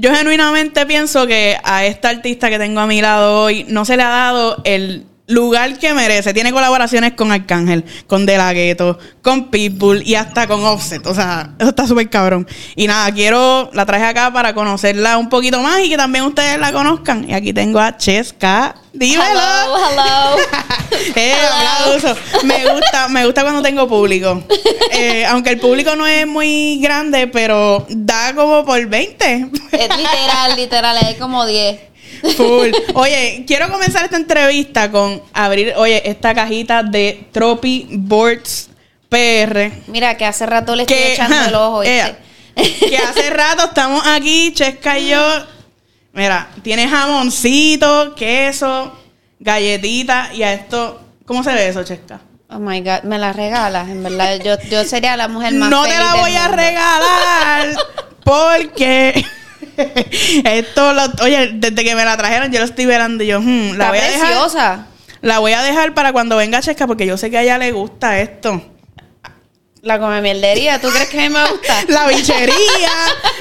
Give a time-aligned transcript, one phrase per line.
[0.00, 3.96] Yo genuinamente pienso que a esta artista que tengo a mi lado hoy no se
[3.96, 6.34] le ha dado el lugar que merece.
[6.34, 11.06] Tiene colaboraciones con Arcángel, con De La Ghetto, con Pitbull y hasta con Offset.
[11.06, 12.48] O sea, eso está súper cabrón.
[12.74, 16.58] Y nada, quiero, la traje acá para conocerla un poquito más y que también ustedes
[16.58, 17.28] la conozcan.
[17.28, 18.74] Y aquí tengo a Chesca.
[18.92, 19.22] Dímelo.
[19.22, 20.36] Hello, hello.
[21.14, 21.34] Eh.
[22.44, 24.42] Me gusta, me gusta cuando tengo público.
[24.92, 29.50] Eh, aunque el público no es muy grande, pero da como por 20.
[29.72, 31.87] Es literal, literal, hay como 10.
[32.36, 32.70] Full.
[32.94, 38.70] Oye, quiero comenzar esta entrevista con abrir, oye, esta cajita de Tropi Boards
[39.08, 39.70] PR.
[39.86, 41.80] Mira, que hace rato le estoy Que, echando ajá, el ojo.
[41.82, 45.46] que hace rato estamos aquí, Chesca y yo.
[46.12, 48.92] Mira, tiene jamoncito, queso,
[49.38, 51.00] galletita y a esto.
[51.24, 52.20] ¿Cómo se ve eso, Chesca?
[52.50, 54.40] Oh my God, me la regalas, en verdad.
[54.42, 57.76] Yo, yo sería la mujer más No te la voy a regalar
[58.24, 59.24] porque
[60.44, 63.72] esto, lo- oye, desde que me la trajeron yo lo estoy verando y yo, hmm,
[63.76, 64.86] la Está voy a dejar.
[65.20, 67.72] La voy a dejar para cuando venga Chesca porque yo sé que a ella le
[67.72, 68.62] gusta esto.
[69.82, 71.84] La come mierdería, ¿tú crees que a mí me gusta?
[71.88, 72.54] La bichería.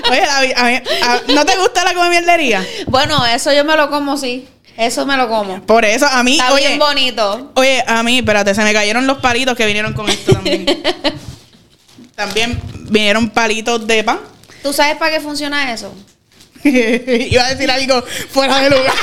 [0.09, 2.65] Oye, la a mí- a- ¿no te gusta la come mierdería?
[2.87, 4.47] Bueno, eso yo me lo como, sí.
[4.77, 5.61] Eso me lo como.
[5.63, 7.51] Por eso, a mí, Está oye, bien bonito.
[7.55, 10.65] oye, a mí, espérate, se me cayeron los palitos que vinieron con esto también.
[12.15, 14.19] también vinieron palitos de pan.
[14.63, 15.93] ¿Tú sabes para qué funciona eso?
[16.63, 18.93] Iba a decir algo fuera de lugar.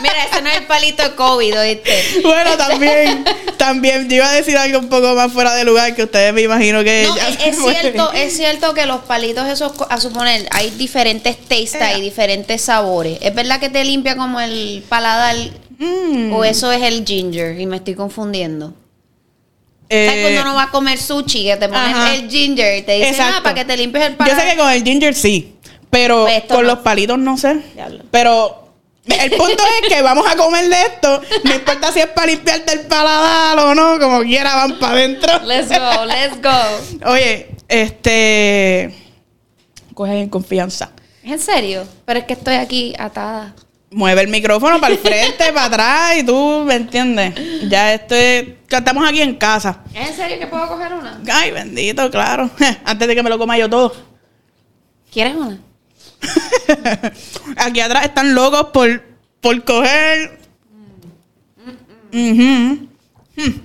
[0.00, 2.20] Mira, ese no es el palito de COVID, ¿oíste?
[2.24, 3.24] bueno, también,
[3.56, 6.42] también, yo iba a decir algo un poco más fuera de lugar que ustedes me
[6.42, 11.36] imagino que No, es, cierto, es cierto que los palitos esos, a suponer, hay diferentes
[11.38, 11.98] tastes Eh.
[11.98, 13.18] y diferentes sabores.
[13.20, 15.36] ¿Es verdad que te limpia como el paladar
[15.78, 16.32] Mm.
[16.32, 18.74] o eso es el ginger y me estoy confundiendo?
[19.94, 22.14] Eh, ¿Sabes cuando uno va a comer sushi que te ponen ajá.
[22.14, 23.42] el ginger y te dicen, ah, Exacto.
[23.42, 24.40] para que te limpies el Yo paladar?
[24.42, 25.54] sé que con el ginger sí,
[25.90, 26.74] pero Pues con no.
[26.74, 27.60] los palitos no sé.
[27.74, 28.04] Diablo.
[28.10, 28.68] Pero
[29.06, 32.72] el punto es que vamos a comer de esto, no importa si es para limpiarte
[32.72, 35.40] el paladar o no, como quiera van para adentro.
[35.44, 37.10] Let's go, let's go.
[37.12, 38.94] Oye, este
[39.94, 40.90] coge en confianza.
[41.22, 41.86] ¿Es en serio?
[42.06, 43.54] Pero es que estoy aquí atada.
[43.92, 47.34] Mueve el micrófono para el frente, para atrás y tú, ¿me entiendes?
[47.68, 49.80] Ya estoy, estamos aquí en casa.
[49.94, 51.20] ¿Es en serio que puedo coger una?
[51.30, 52.50] Ay, bendito, claro.
[52.84, 53.94] Antes de que me lo coma yo todo.
[55.12, 55.58] ¿Quieres una?
[57.56, 59.02] Aquí atrás están locos por,
[59.40, 60.38] por coger.
[62.12, 62.88] Ujú.
[63.36, 63.60] Hmm.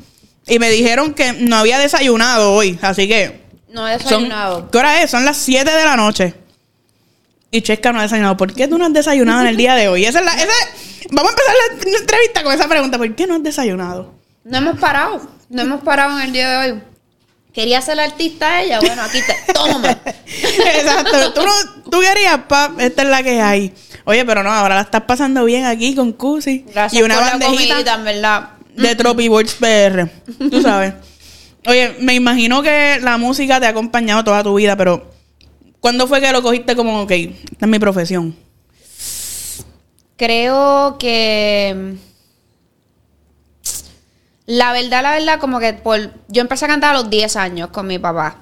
[0.47, 3.41] Y me dijeron que no había desayunado hoy, así que.
[3.69, 4.71] No he Son, desayunado.
[4.71, 5.11] ¿Qué hora es?
[5.11, 6.33] Son las 7 de la noche.
[7.51, 8.35] Y Chesca no ha desayunado.
[8.37, 10.05] ¿Por qué tú no has desayunado en el día de hoy?
[10.05, 11.55] Esa es la, esa es- vamos a empezar
[11.93, 12.97] la entrevista con esa pregunta.
[12.97, 14.13] ¿Por qué no has desayunado?
[14.43, 15.21] No hemos parado.
[15.49, 16.81] No hemos parado en el día de hoy.
[17.53, 18.79] Quería ser la artista ella.
[18.79, 19.53] Bueno, aquí te.
[19.53, 19.89] Tómame.
[20.75, 21.33] Exacto.
[21.33, 21.53] Tú, no,
[21.89, 22.79] tú querías, pap.
[22.79, 23.73] Esta es la que hay.
[24.03, 26.65] Oye, pero no, ahora la estás pasando bien aquí con Cusi.
[26.73, 28.49] Gracias y una por la bandejita en verdad.
[28.75, 30.07] de Tropi Words PR.
[30.51, 30.93] Tú sabes.
[31.65, 35.11] Oye, me imagino que la música te ha acompañado toda tu vida, pero
[35.87, 38.35] ¿cuándo fue que lo cogiste como, ok, esta es mi profesión?
[40.17, 41.95] Creo que.
[44.45, 46.11] La verdad, la verdad, como que por.
[46.27, 48.35] Yo empecé a cantar a los 10 años con mi papá.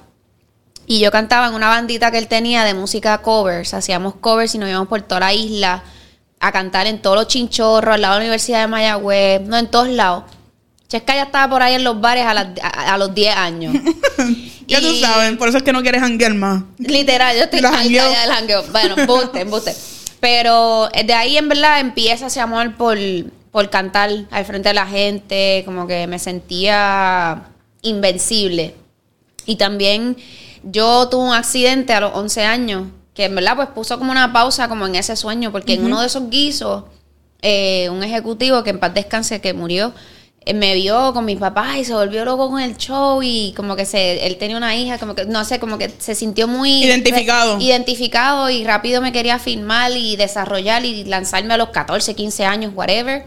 [0.88, 3.74] Y yo cantaba en una bandita que él tenía de música covers.
[3.74, 5.84] Hacíamos covers y nos íbamos por toda la isla
[6.40, 9.70] a cantar en todos los chinchorros, al lado de la Universidad de Mayagüez, no en
[9.70, 10.24] todos lados.
[10.88, 13.74] Chesca ya estaba por ahí en los bares a, las- a- a los 10 años.
[14.68, 16.64] Ya tú sabes, por eso es que no quieres janguear más.
[16.78, 17.70] Literal, yo estoy ya
[18.20, 18.64] del jangueo.
[18.72, 19.76] Bueno, embuste, embuste.
[20.18, 22.98] Pero de ahí en verdad empieza ese amor por,
[23.52, 27.44] por cantar al frente de la gente, como que me sentía
[27.82, 28.74] invencible.
[29.44, 30.16] Y también
[30.64, 34.32] yo tuve un accidente a los 11 años, que en verdad pues puso como una
[34.32, 36.84] pausa como en ese sueño, porque en uno de esos guisos,
[37.42, 39.94] eh, un ejecutivo que en paz descanse, que murió, eh,
[40.54, 43.84] me vio con mis papás y se volvió loco con el show y como que
[43.84, 46.84] se, él tenía una hija, como que, no sé, como que se sintió muy...
[46.84, 47.60] Identificado.
[47.60, 52.72] identificado y rápido me quería filmar y desarrollar y lanzarme a los 14, 15 años,
[52.74, 53.24] whatever.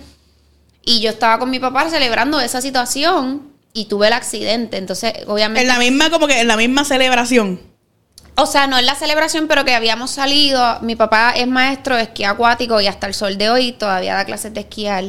[0.86, 5.62] Y yo estaba con mi papá celebrando esa situación y tuve el accidente, entonces obviamente...
[5.62, 7.60] En la misma, como que en la misma celebración.
[8.36, 10.80] O sea, no en la celebración, pero que habíamos salido.
[10.80, 14.24] Mi papá es maestro de esquí acuático y hasta el sol de hoy todavía da
[14.24, 15.04] clases de esquiar.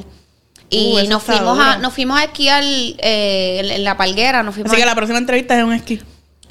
[0.72, 4.54] Y Uh, eso nos fuimos a, nos fuimos a esquiar eh, en, la palguera, nos
[4.54, 6.00] fuimos Así que la próxima entrevista es un esquí.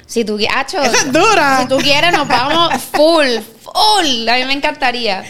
[0.06, 1.60] si tú qui- Acho, Esa es dura.
[1.62, 4.28] Si tú quieres, nos vamos full, full.
[4.28, 5.24] A mí me encantaría.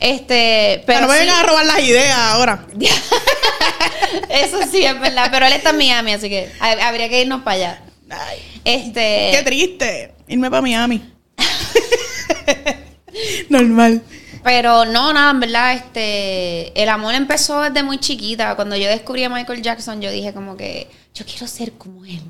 [0.00, 2.66] Este, Pero pero no me sí- vengan a robar las ideas ahora.
[4.28, 5.28] eso sí es verdad.
[5.30, 7.82] Pero él está en Miami, así que ha- habría que irnos para allá.
[8.10, 10.14] Ay, Este, qué triste.
[10.28, 11.02] Irme para Miami.
[13.48, 14.02] Normal.
[14.44, 18.54] Pero no, nada, en verdad, este, el amor empezó desde muy chiquita.
[18.56, 22.20] Cuando yo descubrí a Michael Jackson, yo dije como que yo quiero ser como él.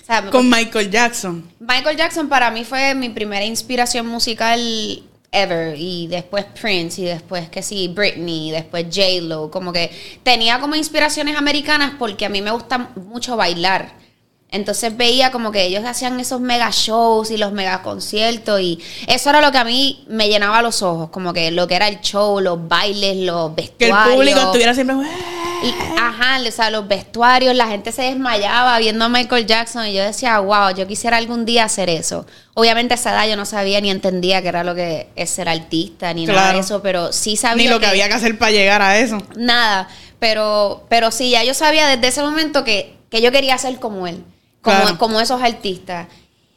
[0.00, 1.50] O sea, Con Michael Jackson.
[1.58, 5.02] Michael Jackson para mí fue mi primera inspiración musical
[5.32, 9.90] ever y después Prince y después que sí Britney y después J Lo como que
[10.22, 13.92] tenía como inspiraciones americanas porque a mí me gusta mucho bailar
[14.50, 19.28] entonces veía como que ellos hacían esos mega shows y los mega conciertos y eso
[19.30, 22.00] era lo que a mí me llenaba los ojos, como que lo que era el
[22.00, 24.14] show, los bailes, los Que el vestuarios.
[24.16, 24.96] público estuviera siempre.
[25.60, 29.92] Y, ajá, o sea, los vestuarios, la gente se desmayaba viendo a Michael Jackson y
[29.92, 32.26] yo decía, wow, yo quisiera algún día hacer eso.
[32.54, 35.48] Obviamente a esa edad yo no sabía ni entendía que era lo que es ser
[35.48, 38.52] artista ni nada de eso, pero sí sabía Ni lo que había que hacer para
[38.52, 39.18] llegar a eso.
[39.36, 39.88] nada,
[40.20, 44.06] pero pero sí, ya yo sabía desde ese momento que, que yo quería ser como
[44.06, 44.22] él,
[44.68, 44.98] como, Claro.
[44.98, 46.06] como esos artistas.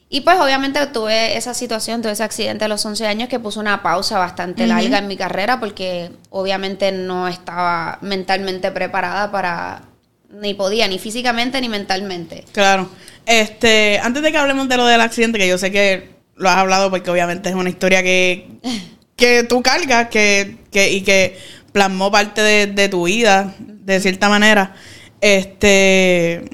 [0.09, 3.61] Y pues obviamente tuve esa situación, tuve ese accidente a los 11 años que puso
[3.61, 9.83] una pausa bastante larga en mi carrera porque obviamente no estaba mentalmente preparada para,
[10.29, 12.43] ni podía, ni físicamente ni mentalmente.
[12.51, 12.89] Claro.
[13.25, 16.57] Este, antes de que hablemos de lo del accidente, que yo sé que lo has
[16.57, 18.49] hablado porque obviamente es una historia que,
[19.15, 21.39] que tú cargas que, que, y que
[21.71, 24.75] plasmó parte de, de tu vida, de cierta manera.
[25.21, 26.49] Este.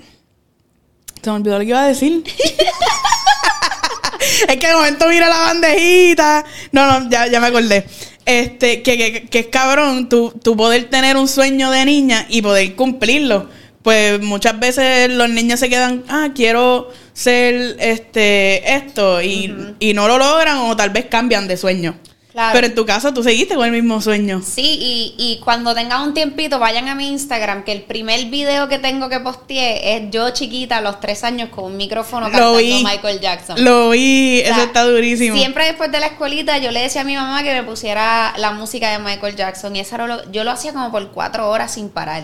[1.27, 2.23] Se me olvidó lo que iba a decir.
[4.47, 6.45] es que de momento mira la bandejita.
[6.71, 7.85] No, no, ya, ya me acordé.
[8.25, 12.41] Este, que, que, que es cabrón tu, tu poder tener un sueño de niña y
[12.41, 13.49] poder cumplirlo.
[13.81, 20.07] Pues muchas veces los niños se quedan, ah, quiero ser este esto, y, y no
[20.07, 21.97] lo logran, o tal vez cambian de sueño.
[22.37, 22.51] Claro.
[22.53, 24.43] Pero en tu caso tú seguiste con el mismo sueño.
[24.45, 28.67] Sí, y, y cuando tengan un tiempito, vayan a mi Instagram, que el primer video
[28.67, 32.57] que tengo que posteé es yo chiquita a los tres años con un micrófono cantando
[32.57, 32.83] vi.
[32.83, 33.63] Michael Jackson.
[33.63, 35.35] Lo vi, O sea, eso está durísimo.
[35.35, 38.51] Siempre después de la escuelita yo le decía a mi mamá que me pusiera la
[38.51, 41.89] música de Michael Jackson y eso lo- yo lo hacía como por cuatro horas sin
[41.89, 42.21] parar.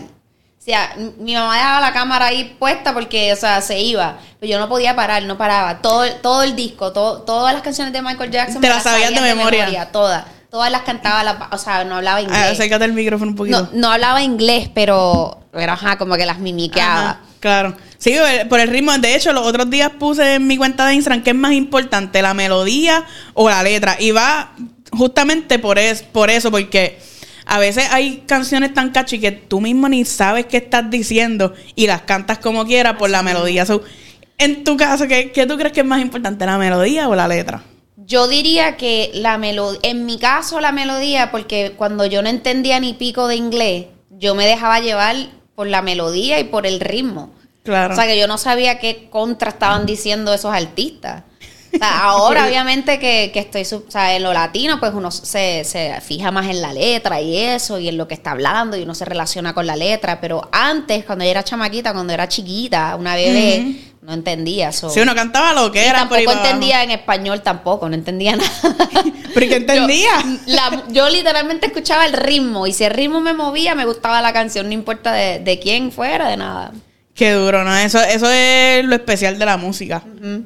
[0.63, 4.18] O sea, mi mamá dejaba la cámara ahí puesta porque, o sea, se iba.
[4.39, 5.81] Pero yo no podía parar, no paraba.
[5.81, 9.13] Todo, el- todo el disco, todo, todas las canciones de Michael Jackson Te las sabías
[9.13, 9.92] de memoria.
[9.92, 10.24] todas.
[10.50, 12.39] Todas las cantaba, o sea, no hablaba inglés.
[12.42, 13.60] Ah, acércate el micrófono un poquito.
[13.60, 17.01] No, no hablaba inglés, pero, pero ajá, como que las mimiqueaba.
[17.10, 17.75] Ajá, claro.
[17.98, 18.15] Sí,
[18.48, 18.98] por- el ritmo.
[19.00, 22.21] De hecho, los otros días puse en mi cuenta de Instagram que es más importante,
[22.21, 23.98] la melodía o la letra.
[24.00, 24.51] Y va
[24.92, 27.00] justamente por, es, por eso, porque
[27.45, 31.87] a veces hay canciones tan catchy que tú mismo ni sabes qué estás diciendo y
[31.87, 33.65] las cantas como quieras por la melodía.
[33.65, 33.81] So,
[34.37, 37.27] en tu caso, ¿qué, qué tú crees que es más importante, la melodía o la
[37.27, 37.63] letra?
[37.97, 42.79] Yo diría que la melodía, en mi caso la melodía, porque cuando yo no entendía
[42.79, 45.15] ni pico de inglés, yo me dejaba llevar
[45.55, 47.31] por la melodía y por el ritmo.
[47.63, 47.93] Claro.
[47.93, 51.23] O sea, que yo no sabía qué contra estaban diciendo esos artistas.
[51.73, 55.63] O sea, ahora obviamente que, que estoy, o sea, en lo latino, pues uno se,
[55.63, 58.83] se fija más en la letra y eso, y en lo que está hablando, y
[58.83, 60.19] uno se relaciona con la letra.
[60.21, 64.89] Pero antes, cuando yo era chamaquita, cuando era chiquita, una bebé, no entendía eso.
[64.89, 66.45] si uno cantaba lo que Y era, tampoco abajo.
[66.45, 68.51] entendía en español tampoco, no entendía nada.
[69.33, 70.09] ¿Pero qué entendía?
[70.45, 74.21] Yo, la- yo literalmente escuchaba el ritmo y si el ritmo me movía, me gustaba
[74.21, 76.71] la canción, no importa de, de quién fuera, de nada.
[77.15, 77.75] Qué duro, ¿no?
[77.77, 80.03] Eso, eso es lo especial de la música.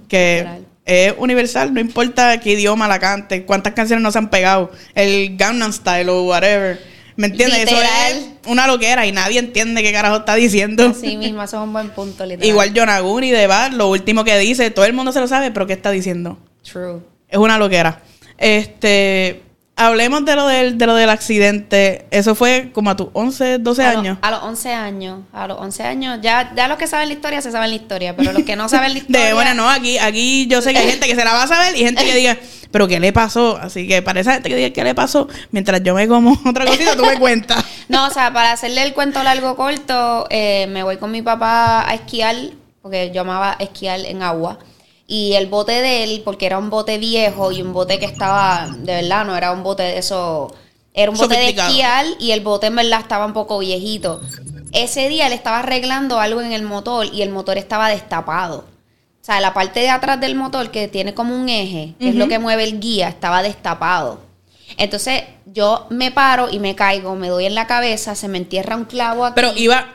[0.07, 0.66] que literal.
[0.87, 5.35] Es universal, no importa qué idioma la cante, cuántas canciones no se han pegado, el
[5.37, 6.79] Gangnam Style o whatever.
[7.17, 7.63] ¿Me entiendes?
[7.63, 10.87] Eso es una loquera y nadie entiende qué carajo está diciendo.
[10.87, 12.47] Así mismo, eso es un buen punto, literal.
[12.47, 15.67] Igual Yonaguni de Bar, lo último que dice, todo el mundo se lo sabe, pero
[15.67, 16.37] ¿qué está diciendo?
[16.63, 16.99] True.
[17.27, 18.01] Es una loquera.
[18.37, 19.41] Este,
[19.78, 22.06] hablemos de lo del, de lo del accidente.
[22.12, 24.18] Eso fue como a tus 11, 12 A, lo- años.
[24.22, 27.42] a los 11 años, a los 11 años, ya, ya los que saben la historia
[27.42, 29.26] se saben la historia, pero los que no saben la historia...
[29.28, 31.48] De, bueno, no, aquí, aquí yo sé que hay gente que se la va a
[31.48, 32.38] saber y gente que diga,
[32.72, 33.57] pero ¿qué le pasó?
[33.62, 36.66] Así que para esa gente que diga qué le pasó, mientras yo me como otra
[36.66, 37.64] cosita, tú me cuentas.
[37.88, 41.90] No, o sea, para hacerle el cuento largo corto, eh, me voy con mi papá
[41.90, 42.36] a esquiar,
[42.81, 44.60] porque yo amaba esquiar en agua.
[45.07, 48.68] Y el bote de él, porque era un bote viejo y un bote que estaba,
[48.80, 50.54] de verdad, no era un bote de eso,
[50.94, 54.21] era un bote de esquiar y el bote en verdad estaba un poco viejito.
[54.73, 58.66] Ese día él estaba arreglando algo en el motor y el motor estaba destapado.
[59.21, 62.16] O sea, la parte de atrás del motor que tiene como un eje, que es
[62.16, 64.19] lo que mueve el guía, estaba destapado.
[64.78, 68.76] Entonces yo me paro y me caigo, me doy en la cabeza, se me entierra
[68.76, 69.35] un clavo aquí.
[69.35, 69.87] Pero iba,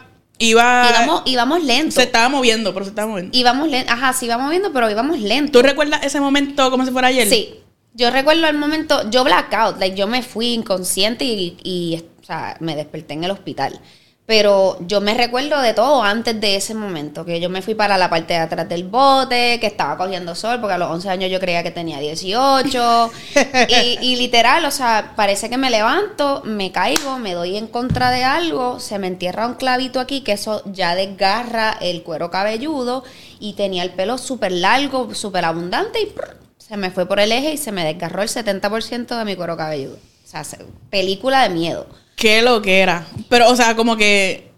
[0.42, 1.94] iba, íbamos, íbamos lento.
[1.94, 3.36] se estaba moviendo, pero se estaba moviendo.
[3.36, 3.92] Íbamos lento.
[3.92, 5.58] Ajá, sí íbamos viendo, pero íbamos lento.
[5.60, 7.28] ¿Tú recuerdas ese momento como si fuera ayer?
[7.28, 7.54] Sí.
[7.94, 12.56] Yo recuerdo el momento, yo blackout, like, yo me fui inconsciente y, y, o sea,
[12.60, 13.78] me desperté en el hospital.
[14.24, 17.98] Pero yo me recuerdo de todo antes de ese momento, que yo me fui para
[17.98, 21.30] la parte de atrás del bote, que estaba cogiendo sol, porque a los 11 años
[21.30, 23.10] yo creía que tenía 18.
[23.68, 28.10] y, y literal, o sea, parece que me levanto, me caigo, me doy en contra
[28.12, 33.02] de algo, se me entierra un clavito aquí, que eso ya desgarra el cuero cabelludo,
[33.40, 37.32] y tenía el pelo súper largo, súper abundante, y prr, se me fue por el
[37.32, 39.96] eje y se me desgarró el 70% de mi cuero cabelludo.
[39.96, 41.86] O sea, se- película de miedo.
[42.22, 43.04] Qué lo que era.
[43.28, 44.48] Pero, o sea, como que.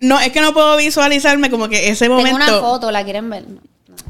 [0.00, 2.38] No, es que no puedo visualizarme como que ese momento.
[2.38, 3.44] Tengo una foto, ¿la quieren ver?
[3.46, 3.60] No.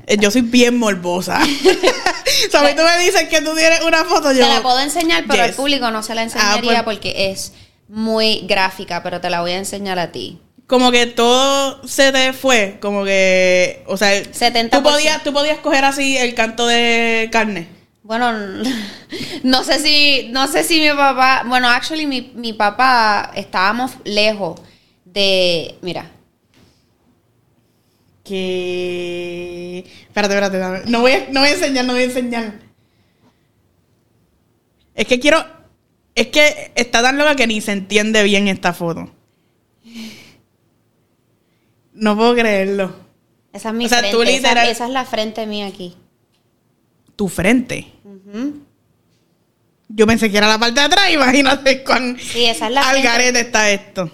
[0.06, 1.40] Eh, Yo soy bien morbosa.
[2.46, 4.46] o sea, a mí tú me dices que tú tienes una foto, yo.
[4.46, 5.50] Te la puedo enseñar, pero Yes.
[5.50, 7.52] al público no se la enseñaría Ah, pues- porque es
[7.88, 10.38] muy gráfica, pero te la voy a enseñar a ti.
[10.68, 12.78] Como que todo se te fue.
[12.80, 13.82] Como que.
[13.88, 14.70] O sea, 70%.
[14.70, 17.66] tú podías, tú podías coger así el canto de carne.
[18.08, 18.32] Bueno,
[19.42, 24.58] no sé si, no sé si mi papá, bueno, actually mi, mi papá estábamos lejos
[25.04, 26.10] de, mira,
[28.24, 29.84] Que.
[30.08, 30.90] Espérate, espérate.
[30.90, 32.60] No voy, a, no voy a enseñar, no voy a enseñar.
[34.94, 35.44] Es que quiero.
[36.14, 39.10] Es que está tan loca que ni se entiende bien esta foto.
[41.94, 42.94] No puedo creerlo.
[43.52, 45.94] esa es mi O sea, frente, tú esa- literal- esa, es la frente mía aquí.
[47.16, 47.86] Tu frente.
[49.88, 53.02] Yo pensé que era la parte de atrás, imagínate cuán Sí, esa es la al
[53.02, 54.10] garete está esto.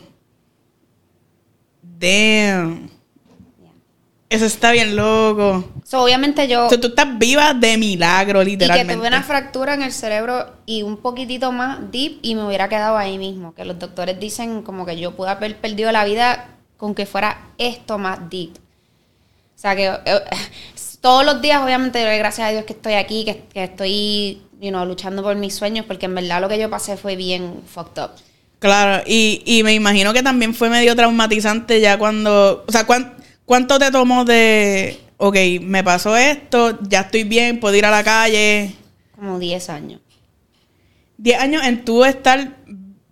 [1.82, 2.90] Damn.
[4.28, 5.64] Eso está bien loco.
[5.84, 8.96] So, obviamente yo, tú estás viva de milagro, y que literalmente.
[8.96, 12.96] tuve una fractura en el cerebro y un poquitito más deep y me hubiera quedado
[12.96, 16.96] ahí mismo, que los doctores dicen como que yo pude haber perdido la vida con
[16.96, 18.54] que fuera esto más deep.
[19.54, 20.20] O sea que eh,
[21.04, 24.70] todos los días, obviamente, doy gracias a Dios que estoy aquí, que, que estoy you
[24.70, 28.02] know, luchando por mis sueños, porque en verdad lo que yo pasé fue bien fucked
[28.02, 28.10] up.
[28.58, 32.64] Claro, y, y me imagino que también fue medio traumatizante ya cuando.
[32.66, 34.98] O sea, ¿cuán- ¿cuánto te tomó de.
[35.18, 38.74] Ok, me pasó esto, ya estoy bien, puedo ir a la calle?
[39.14, 40.00] Como 10 años.
[41.18, 42.56] 10 años en tú estar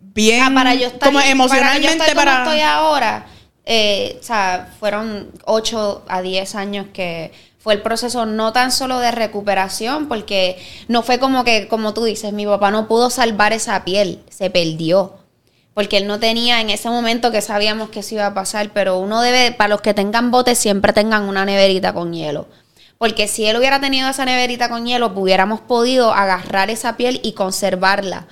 [0.01, 0.43] bien.
[0.43, 2.33] Ah, para yo estar Como para yo emocionalmente estar para.
[2.39, 3.27] como estoy ahora,
[3.67, 7.31] eh, o sea, fueron 8 a 10 años que
[7.63, 12.03] fue el proceso no tan solo de recuperación, porque no fue como que, como tú
[12.03, 15.15] dices, mi papá no pudo salvar esa piel, se perdió.
[15.73, 18.99] Porque él no tenía en ese momento que sabíamos que eso iba a pasar, pero
[18.99, 22.49] uno debe, para los que tengan botes, siempre tengan una neverita con hielo.
[22.99, 27.33] Porque si él hubiera tenido esa neverita con hielo, hubiéramos podido agarrar esa piel y
[27.33, 28.27] conservarla.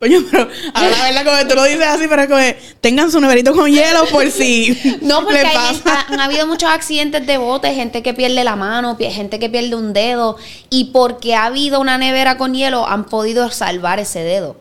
[0.00, 2.40] Coño, pero ahora la verdad, como tú lo dices así, pero es como
[2.80, 4.74] tengan su neverito con hielo por si.
[5.02, 6.06] No, porque le hay- pasa.
[6.08, 9.74] ha- han habido muchos accidentes de bote, gente que pierde la mano, gente que pierde
[9.76, 10.38] un dedo,
[10.70, 14.56] y porque ha habido una nevera con hielo, han podido salvar ese dedo.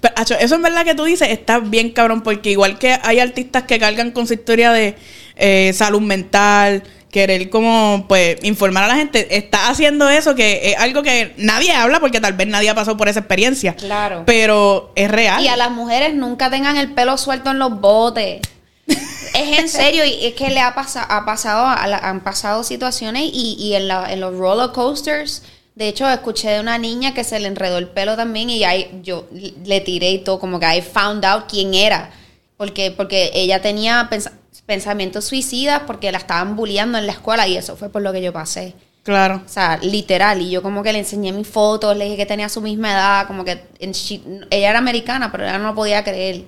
[0.00, 3.20] Pero, acho, eso en verdad que tú dices está bien cabrón, porque igual que hay
[3.20, 4.96] artistas que cargan con su historia de
[5.36, 10.78] eh, salud mental, querer como pues informar a la gente, está haciendo eso que es
[10.78, 13.74] algo que nadie habla porque tal vez nadie ha pasado por esa experiencia.
[13.76, 14.24] Claro.
[14.26, 15.44] Pero es real.
[15.44, 18.40] Y a las mujeres nunca tengan el pelo suelto en los botes.
[18.86, 22.64] es en serio, y es que le ha, pasa- ha pasado, a la- han pasado
[22.64, 25.42] situaciones y, y en, la- en los roller coasters.
[25.74, 28.90] De hecho, escuché de una niña que se le enredó el pelo también y ahí
[29.02, 29.26] yo
[29.64, 32.10] le tiré y todo, como que I found out quién era.
[32.58, 34.30] Porque, porque ella tenía pens-
[34.66, 38.22] pensamientos suicidas porque la estaban bulleando en la escuela y eso fue por lo que
[38.22, 38.74] yo pasé.
[39.02, 39.42] Claro.
[39.44, 40.40] O sea, literal.
[40.40, 43.26] Y yo como que le enseñé mis fotos, le dije que tenía su misma edad,
[43.26, 46.44] como que she- ella era americana, pero ella no lo podía creer.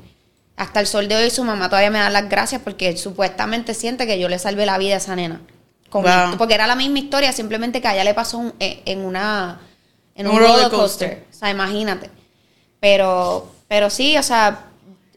[0.57, 4.07] Hasta el sol de hoy su mamá todavía me da las gracias porque supuestamente siente
[4.07, 5.41] que yo le salvé la vida a esa nena.
[5.91, 6.37] Con Wow.
[6.39, 9.59] porque era la misma historia, simplemente que a ella le pasó un- en, una
[10.15, 10.79] en un, roller coaster.
[10.79, 11.25] coaster.
[11.33, 12.09] O sea, imagínate.
[12.81, 14.67] Pero, pero sí, o sea,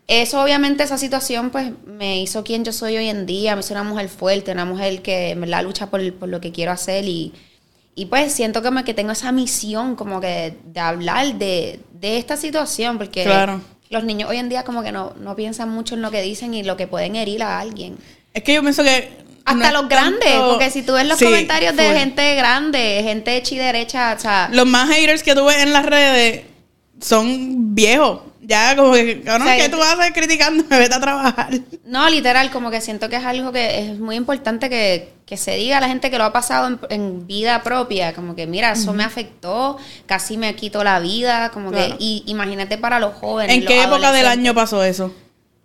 [0.08, 3.74] eso obviamente, esa situación, pues me hizo quien yo soy hoy en día, me hizo
[3.74, 7.06] una mujer fuerte, una mujer que en verdad lucha por, por lo que quiero hacer
[7.06, 7.34] y,
[7.96, 12.38] y pues siento como que tengo esa misión como que de hablar de, de esta
[12.38, 13.60] situación, porque Claro.
[13.90, 16.54] los niños hoy en día como que no, no piensan mucho en lo que dicen
[16.54, 17.98] y lo que pueden herir a alguien.
[18.34, 19.26] Es que yo pienso que.
[19.44, 21.96] Hasta no los grandes, tanto- porque si tú ves los Sí, comentarios de full.
[21.98, 25.72] gente grande, gente hecha y derecha, o sea, Los más haters que tú ves en
[25.74, 26.44] las redes
[27.02, 28.20] son viejos.
[28.50, 30.64] Ya, como que, cabrón, O sea, ¿qué tú vas a hacer criticando?
[30.70, 31.50] Vete a trabajar.
[31.86, 35.56] No, literal, como que siento que es algo que es muy importante que, que se
[35.58, 38.72] diga a la gente que lo ha pasado en, en vida propia, como que mira,
[38.72, 41.98] eso me afectó, casi me quitó la vida, como Claro.
[41.98, 43.54] que, y imagínate para los jóvenes.
[43.54, 45.14] ¿En los qué época del año pasó eso?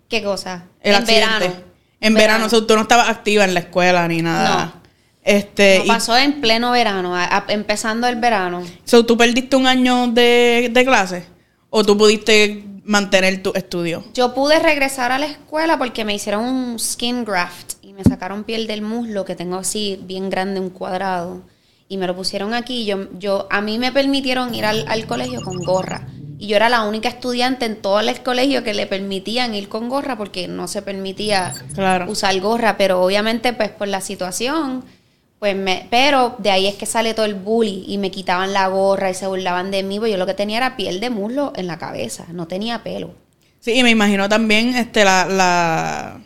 [0.09, 0.65] ¿Qué cosa?
[0.81, 1.39] El en accidente.
[1.39, 1.55] verano.
[2.01, 4.65] En verano, o sea, tú no estabas activa en la escuela ni nada.
[4.75, 4.83] No.
[5.23, 8.61] Este, No, y- pasó en pleno verano, a- a- empezando el verano.
[8.85, 11.27] so, ¿tú perdiste un año de, de clase?
[11.71, 14.05] ¿O tú pudiste mantener tu estudio.
[14.15, 18.45] Yo pude regresar a la escuela porque me hicieron un skin graft y me sacaron
[18.45, 21.43] piel del muslo que tengo así bien grande, un cuadrado.
[21.89, 22.85] Y me lo pusieron aquí.
[22.87, 26.07] Yo, yo, a mí me permitieron ir al, al colegio con gorra.
[26.39, 29.89] Y yo era la única estudiante en todo el colegio que le permitían ir con
[29.89, 32.11] gorra porque no se permitía Claro.
[32.11, 32.77] usar gorra.
[32.79, 34.85] Pero obviamente, pues por la situación,
[35.43, 38.69] pues me, pero de ahí es que sale todo el bully y me quitaban la
[38.69, 41.53] gorra y se burlaban de mí, porque yo lo que tenía era piel de muslo
[41.57, 43.13] en la cabeza, no tenía pelo.
[43.59, 46.21] Sí, y me imagino también este la, la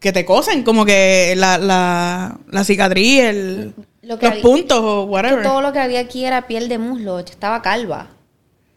[0.00, 4.80] que te cosen, como que la, la, la cicatriz, el, Lo que los había- puntos
[4.82, 5.42] o whatever.
[5.42, 8.10] todo lo que había aquí era piel de muslo, yo estaba calva.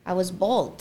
[0.08, 0.72] I was bald.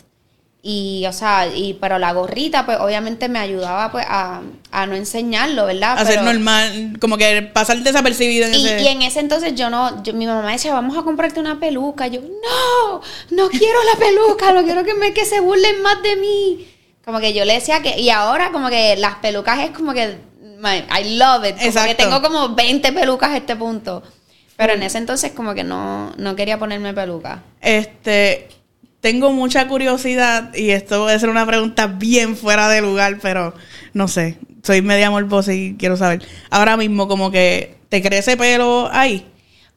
[0.69, 4.41] Y, o sea, y, pero la gorrita, pues, obviamente me ayudaba, pues, a,
[4.73, 5.93] a no enseñarlo, ¿verdad?
[5.97, 8.83] Hacer Pero- normal, como que pasar desapercibido en Y, ese...
[8.83, 12.09] y en ese entonces yo no, yo- mi mamá decía, vamos a comprarte una peluca.
[12.09, 16.17] Yo, no, no quiero la peluca, no quiero que me que se burlen más de
[16.17, 16.67] mí.
[17.05, 20.17] Como que yo le decía que, y ahora como que las pelucas es como que,
[20.65, 21.51] I love it.
[21.53, 21.97] Como que Exacto.
[21.97, 24.03] tengo como 20 pelucas a este punto.
[24.57, 27.45] Pero en ese entonces como que no, no quería ponerme peluca.
[27.61, 28.49] Este,
[29.01, 33.55] tengo mucha curiosidad y esto puede ser una pregunta bien fuera de lugar, pero
[33.93, 36.23] no sé, soy media morbosa y quiero saber.
[36.51, 39.27] Ahora mismo como que te crece pelo ahí.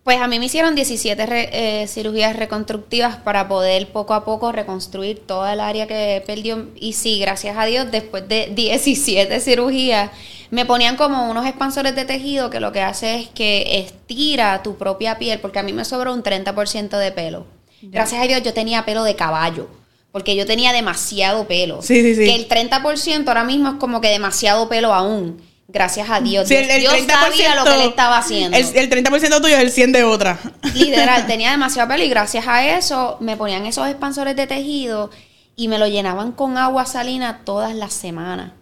[0.04, 1.50] Pues a mí me hicieron 17 re-
[1.84, 6.68] eh, cirugías reconstructivas para poder poco a poco reconstruir toda el área que perdió.
[6.76, 10.10] Y sí, gracias a Dios, después de 17 cirugías,
[10.50, 14.78] me ponían como unos expansores de tejido que lo que hace es que estira tu
[14.78, 17.46] propia piel, porque a mí me sobró un 30% de pelo.
[17.82, 19.70] Gracias a Dios yo tenía pelo de caballo,
[20.12, 21.82] porque yo tenía demasiado pelo.
[21.82, 22.26] Sí, sí, sí.
[22.26, 25.42] Que el 30% ahora mismo es como que demasiado pelo aún.
[25.72, 26.48] Gracias a Dios.
[26.48, 28.58] Sí, Dios, Dios sabía lo que le estaba haciendo.
[28.58, 30.40] El, el 30% tuyo es el 100 de otra.
[30.74, 35.12] Literal, tenía demasiado pelo y gracias a eso me ponían esos expansores de tejido
[35.56, 38.54] y me lo llenaban con agua salina todas las semanas.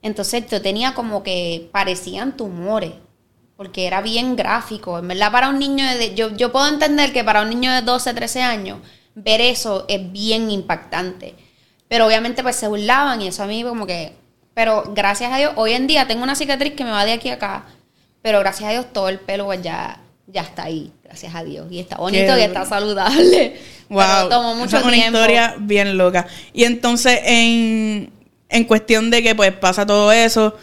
[0.00, 2.92] Entonces yo tenía como que parecían tumores,
[3.56, 4.98] porque era bien gráfico.
[4.98, 6.14] En verdad para un niño de...
[6.14, 8.78] Yo, yo puedo entender que para un niño de 12, 13 años
[9.14, 11.34] ver eso es bien impactante.
[11.88, 14.12] Pero obviamente pues se burlaban y eso a mí como que...
[14.54, 17.28] Pero gracias a Dios, hoy en día tengo una cicatriz que me va de aquí
[17.28, 17.66] a acá,
[18.22, 21.66] pero gracias a Dios todo el pelo pues ya, ya está ahí, gracias a Dios.
[21.70, 23.56] Y está bonito Qué y está saludable.
[23.88, 25.18] Wow, Pero tomó mucho esa es una tiempo.
[25.18, 26.26] historia bien loca.
[26.52, 28.10] Y entonces, en,
[28.48, 30.56] en cuestión de que pues pasa todo eso,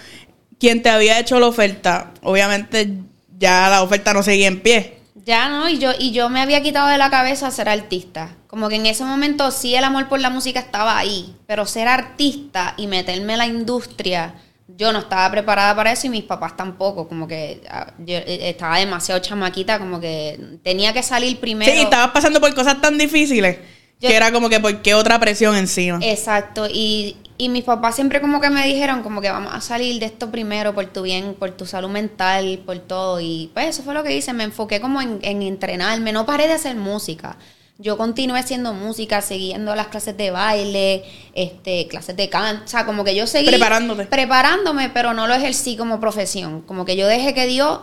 [0.63, 2.89] quien te había hecho la oferta, obviamente
[3.37, 4.97] ya la oferta no seguía en pie.
[5.25, 8.37] Ya no, y yo, y yo me había quitado de la cabeza ser artista.
[8.47, 11.89] Como que en ese momento sí el amor por la música estaba ahí, pero ser
[11.89, 14.35] artista y meterme en la industria,
[14.69, 17.09] yo no estaba preparada para eso y mis papás tampoco.
[17.09, 21.69] Como que ah, yo eh, estaba demasiado chamaquita, como que tenía que salir primero.
[21.69, 23.57] Sí, y estabas pasando por cosas tan difíciles
[23.99, 25.99] Yo- que era como que, ¿por qué otra presión encima?
[26.01, 29.99] Exacto, y, y mis papás siempre como que me dijeron como que vamos a salir
[29.99, 33.19] de esto primero por tu bien, por tu salud mental, por todo.
[33.19, 36.47] Y pues eso fue lo que hice, me enfoqué como en, en entrenarme, no paré
[36.47, 37.37] de hacer música.
[37.79, 42.85] Yo continué haciendo música, siguiendo las clases de baile, este, clases de canto, o sea,
[42.85, 44.05] como que yo seguí Preparándote.
[44.05, 47.79] preparándome, pero no lo ejercí como profesión, como que yo dejé que Dios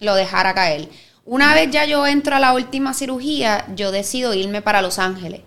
[0.00, 0.88] lo dejara caer.
[1.24, 5.42] Una vez ya yo entro a la última cirugía, yo decido irme para Los Ángeles.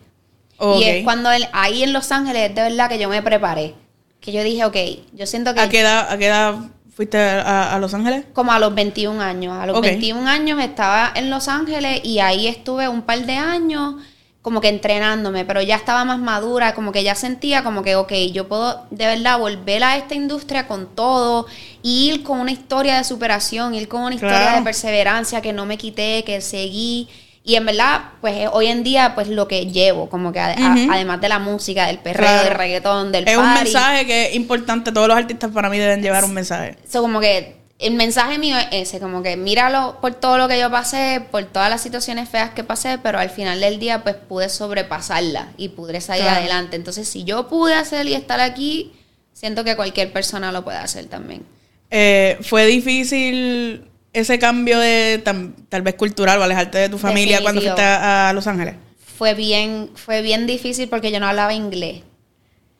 [0.79, 3.75] Y es cuando él- ahí en Los Ángeles, de verdad que yo me preparé.
[4.19, 4.77] Que yo dije, ok,
[5.13, 6.55] yo siento que ¿A qué edad, a qué edad
[6.95, 8.25] fuiste a, a Los Ángeles?
[8.33, 9.57] como a los 21 años.
[9.57, 9.83] A los Ok.
[9.85, 13.95] 21 años estaba en Los Ángeles y ahí estuve un par de años
[14.43, 18.11] como que entrenándome, pero ya estaba más madura, como que ya sentía como que, ok,
[18.33, 21.45] yo puedo de verdad volver a esta industria con todo,
[21.83, 24.57] y ir con una historia de superación, ir con una historia Claro.
[24.57, 27.07] de perseverancia, que no me quité, que seguí.
[27.43, 30.51] Y en verdad, pues eh, hoy en día, pues lo que llevo, como que a-
[30.53, 30.91] a- Ujú.
[30.91, 32.43] además de la música, del perreo, Claro.
[32.49, 34.91] del reggaetón, del Es un mensaje que es importante.
[34.91, 36.77] Todos los artistas para mí deben llevar un mensaje.
[36.87, 40.59] So, como que el mensaje mío es ese, como que míralo por todo lo que
[40.59, 44.15] yo pasé, por todas las situaciones feas que pasé, pero al final del día pues
[44.15, 46.41] pude sobrepasarla y pude salir Claro.
[46.41, 46.75] adelante.
[46.75, 48.91] Entonces, si yo pude hacer y estar aquí,
[49.33, 51.43] siento que cualquier persona lo puede hacer también.
[51.89, 57.41] Eh, ¿Fue difícil ese cambio de tam- tal vez cultural o alejarte de tu familia
[57.41, 58.75] cuando fuiste a, a Los Ángeles?
[59.17, 62.01] Fue bien, fue bien difícil porque yo no hablaba inglés.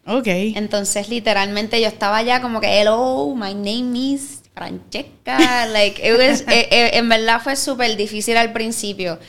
[0.06, 0.28] Ok.
[0.28, 5.68] Entonces, literalmente yo estaba allá como que, hello, my name is Francesca.
[5.72, 9.20] Like, it was- eh, eh, en verdad fue súper difícil al principio.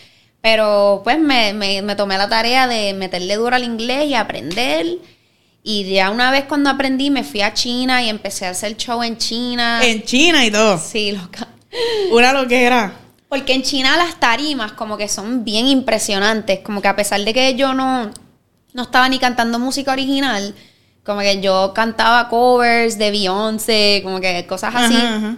[0.41, 4.87] Pero pues me, me, me tomé la tarea de meterle duro al inglés y aprender.
[5.63, 9.03] Y ya una vez cuando aprendí me fui a China y empecé a hacer show
[9.05, 9.81] en China.
[9.85, 10.79] En China y todo.
[10.79, 11.47] Sí, loca.
[12.11, 12.93] Una loquera.
[13.29, 17.33] Porque en China las tarimas como que son bien impresionantes, como que a pesar de
[17.33, 18.11] que yo no,
[18.75, 20.55] no estaba ni cantando música original.
[21.05, 24.95] Como que yo cantaba covers de Beyoncé, como que cosas así.
[24.95, 25.37] Ajá, ajá.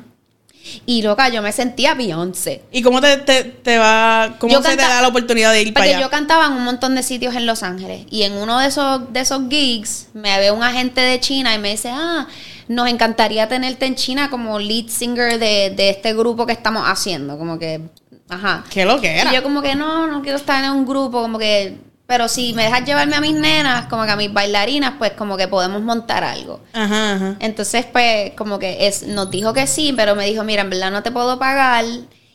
[0.87, 2.62] Y loca, yo me sentía Beyoncé.
[2.73, 5.75] ¿Y cómo te, te, te va, cómo Yo se te da la oportunidad de ir
[5.75, 6.05] para Porque allá?
[6.05, 8.07] yo cantaba en un montón de sitios en Los Ángeles.
[8.11, 11.59] Y en uno de esos, de esos gigs me ve un agente de China y
[11.59, 12.27] me dice, ah,
[12.68, 17.38] nos encantaría tenerte en China como lead singer de, de este grupo que estamos haciendo.
[17.38, 17.81] Como que,
[18.29, 18.64] ajá.
[18.70, 19.31] ¿Qué lo que era?
[19.31, 22.53] Y yo como que no, no quiero estar en un grupo, como que, pero si
[22.53, 25.83] me dejas llevarme a mis nenas, como que a mis bailarinas, pues como que podemos
[25.83, 26.61] montar algo.
[26.72, 27.37] Ajá, ajá.
[27.40, 30.90] Entonces, pues, como que es, nos dijo que sí, pero me dijo, mira, en verdad
[30.90, 31.85] no te puedo pagar.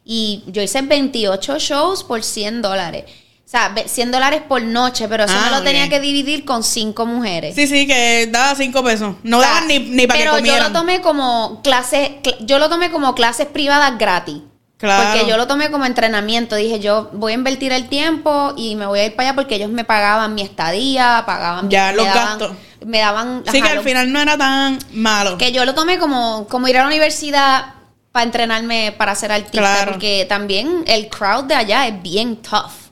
[0.04, 3.06] Y yo hice 28 shows por 100 dólares.
[3.50, 6.46] O sea, ve- 100 dólares por noche, pero eso Ah, me lo tenía que dividir
[6.46, 7.56] con cinco mujeres.
[7.56, 9.16] Sí, sí, que daba cinco pesos.
[9.24, 12.38] No O sea, daban ni, ni para que Pero yo lo tomé como clases, cl-
[12.42, 14.44] yo lo tomé como clases privadas gratis.
[14.78, 15.10] Claro.
[15.12, 16.56] Porque yo lo tomé como entrenamiento.
[16.56, 19.56] Dije, yo voy a invertir el tiempo y me voy a ir para allá porque
[19.56, 22.52] ellos me pagaban mi estadía, pagaban Ya, los daban- gastos.
[22.86, 23.44] Me daban.
[23.52, 25.40] Sí, ajá, que al los- final no era tan malo.
[25.40, 27.74] que yo lo tomé como, como ir a la universidad
[28.12, 29.58] para entrenarme para ser artista.
[29.60, 29.92] Claro.
[29.94, 32.89] Porque también el crowd de allá es bien tough.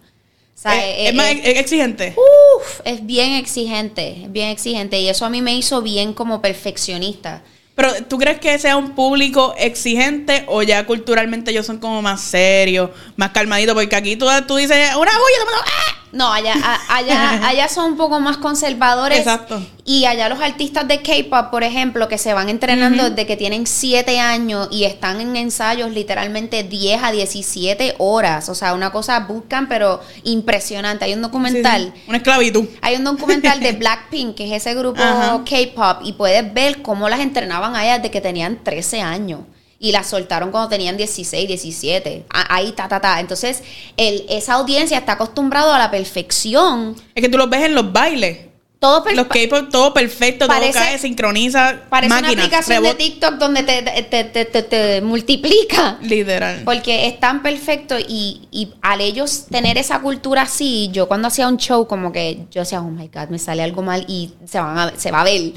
[0.58, 2.15] O sea, es, es- es más es- ex- exigente.
[2.17, 5.00] uf, es bien exigente, es bien exigente.
[5.00, 7.43] Y eso a mí me hizo bien como perfeccionista.
[7.76, 12.22] Pero, ¿tú crees que sea un público exigente o ya culturalmente ellos son como más
[12.22, 13.76] serios, más calmaditos?
[13.76, 16.07] Porque aquí tú, tú dices una bulla, ¡ah!
[16.12, 16.54] No, allá,
[16.89, 19.20] allá, allá son un poco más conservadores.
[19.20, 19.62] Exacto.
[19.86, 23.67] Y allá los artistas de K-pop, por ejemplo, que se van entrenando desde que tienen
[23.67, 28.50] 7 años y están en ensayos literalmente 10 a 17 horas.
[28.50, 31.06] O sea, una cosa buscan, pero impresionante.
[31.06, 31.91] Hay un documental.
[31.93, 32.04] Sí, sí.
[32.08, 32.65] Una esclavitud.
[32.82, 35.41] Hay un documental de Blackpink, que es ese grupo Ajá.
[35.43, 39.41] K-pop, y puedes ver cómo las entrenaban a ellas desde que tenían 13 años.
[39.79, 42.25] Y las soltaron cuando tenían 16, 17.
[42.29, 43.19] A- Ahí, ta, ta, ta.
[43.19, 43.61] Entonces,
[43.95, 46.95] el, esa audiencia está acostumbrado a la perfección.
[47.13, 48.39] Es que tú los ves en los bailes.
[48.79, 53.33] Todo Los K-pop, todo perfecto, Parece- todo cae, sincroniza, Parece máquinas, una aplicación de TikTok
[53.39, 55.97] donde te, te, te- te- te multiplica.
[56.03, 56.61] Literal.
[56.63, 61.47] Porque es tan perfecto y, y al ellos tener esa cultura así, yo cuando hacía
[61.47, 64.59] un show como que yo decía, oh my God, me sale algo mal y se,
[64.59, 65.53] van a- se va a ver.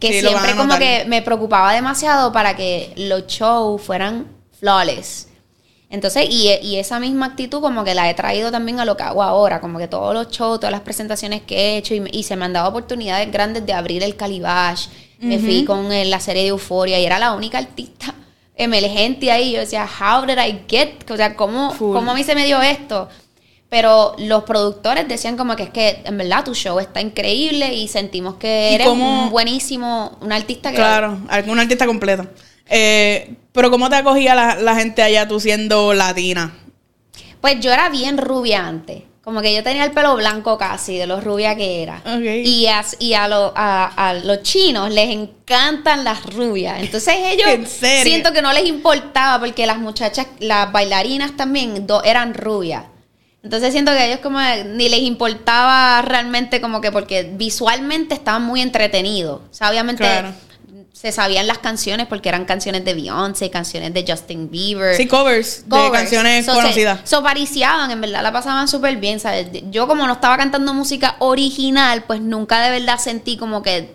[0.00, 4.26] Que Sí, siempre como que me preocupaba demasiado para que los shows fueran
[4.58, 5.28] flawless.
[5.90, 9.02] Entonces, y, y esa misma actitud como que la he traído también a lo que
[9.02, 12.36] hago ahora, como que todos los shows, todas las presentaciones que he hecho y, se
[12.36, 14.86] me han dado oportunidades grandes de abrir el Calibash.
[15.18, 18.14] Me fui con eh, la serie de Euforia y era la única artista
[18.54, 19.52] emergente ahí.
[19.52, 21.10] Yo decía, how did I get?
[21.10, 21.94] O sea, ¿cómo, Full.
[21.94, 23.08] ¿cómo a mí se me dio esto?
[23.70, 27.86] Pero los productores decían como que es que en verdad tu show está increíble y
[27.88, 30.76] sentimos que ¿Y eres cómo- un buenísimo, un artista que...
[30.76, 32.26] Claro, algún artista completo.
[32.68, 36.52] Eh, pero ¿cómo te acogía la, la gente allá tú siendo latina?
[37.40, 39.02] Pues yo era bien rubia antes.
[39.22, 42.02] Como que yo tenía el pelo blanco casi, de lo rubia que era.
[42.44, 46.80] Y, a, y a, lo- a- a los chinos les encantan las rubias.
[46.80, 47.68] Entonces ellos
[48.02, 52.84] siento que no les importaba porque las muchachas, las bailarinas también do- eran rubias.
[53.42, 54.38] Entonces siento que a ellos como
[54.74, 59.40] ni les importaba realmente como que porque visualmente estaban muy entretenidos.
[59.50, 60.34] O sea, obviamente Claro.
[60.92, 64.94] se sabían las canciones porque eran canciones de Beyoncé, canciones de Justin Bieber.
[64.94, 67.00] Sí, covers, de canciones So, conocidas.
[67.04, 69.46] So, pariciaban, en verdad la pasaban súper bien, ¿sabes?
[69.70, 73.94] Yo como no estaba cantando música original, pues nunca de verdad sentí como que,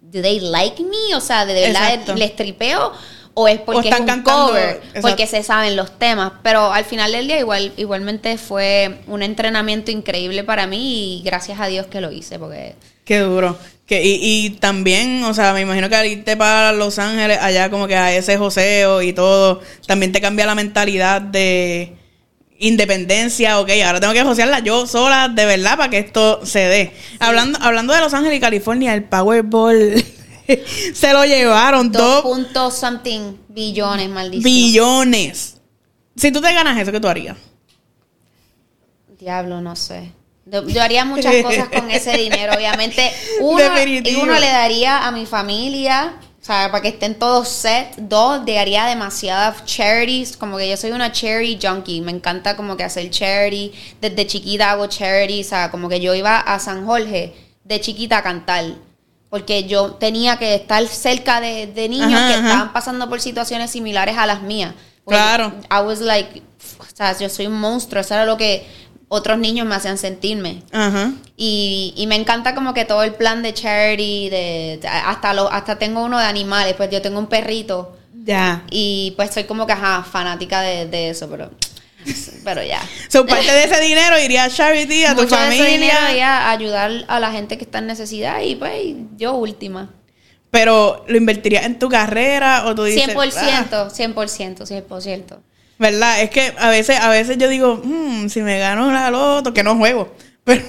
[0.00, 1.14] ¿do they like me?
[1.14, 2.14] O sea, ¿de verdad Exacto.
[2.16, 2.92] les tripeo?
[3.34, 4.76] ¿O es porque están es un cantando, cover?
[4.76, 5.00] exacto.
[5.00, 6.32] Porque se saben los temas.
[6.42, 11.58] Pero al final del día igual, igualmente fue un entrenamiento increíble para mí y gracias
[11.60, 12.74] a Dios que lo hice, porque...
[13.04, 13.56] Qué duro.
[13.86, 17.68] Que, y, y también, o sea, me imagino que al irte para Los Ángeles, allá
[17.70, 21.96] como que a ese joseo y todo, también te cambia la mentalidad de
[22.62, 26.92] independencia, ok, ahora tengo que josearla yo sola, de verdad, para que esto se dé.
[27.18, 30.04] Hablando, hablando de Los Ángeles y California, el Powerball
[30.94, 34.42] se lo llevaron Dos puntos something billones, maldición.
[34.44, 35.56] billones.
[36.16, 37.36] Si tú te ganas eso, ¿qué tú harías?
[39.18, 40.12] Diablo, no sé.
[40.46, 43.10] Yo, yo haría muchas cosas con ese dinero, obviamente.
[43.40, 44.22] Uno, Definitivo.
[44.22, 47.94] uno le daría a mi familia, o sea, para que estén todos set.
[47.96, 52.00] Dos, le daría demasiadas charities, como que yo soy una charity junkie.
[52.00, 53.72] Me encanta como que hacer charity.
[54.00, 57.32] Desde chiquita hago charity, o sea, como que yo iba a San Jorge
[57.64, 58.64] de chiquita a cantar.
[59.32, 62.46] Porque yo tenía que estar cerca de, de niños Ajá, que ajá.
[62.48, 64.74] estaban pasando por situaciones similares a las mías.
[65.04, 65.54] Porque Claro.
[65.70, 66.42] I was like,
[66.78, 68.66] o sea, yo soy un monstruo, eso era lo que
[69.08, 70.62] otros niños me hacían sentirme.
[70.70, 71.12] Ajá.
[71.34, 75.50] Y, y me encanta como que todo el plan de charity, de, de- hasta lo,
[75.50, 78.64] hasta tengo uno de animales, pues yo tengo un perrito Ya.
[78.70, 81.50] y pues soy como que ajá, fanática de, de eso, pero
[82.44, 82.80] Pero ya.
[83.08, 86.38] So, parte de ese dinero iría a charity, a tu Mucho de ese dinero familia.
[86.48, 88.72] a ayudar a la gente que está en necesidad y pues
[89.16, 89.90] yo última.
[90.50, 93.04] Pero lo invertirías en tu carrera o tú dices.
[93.04, 93.90] 100%, "Ah".
[93.90, 95.40] 100%, 100%.
[95.78, 96.20] ¿Verdad?
[96.22, 99.62] Es que a veces, a veces yo digo, "Hmm, si me gano la loto, que
[99.62, 100.14] no juego.
[100.44, 100.62] Pero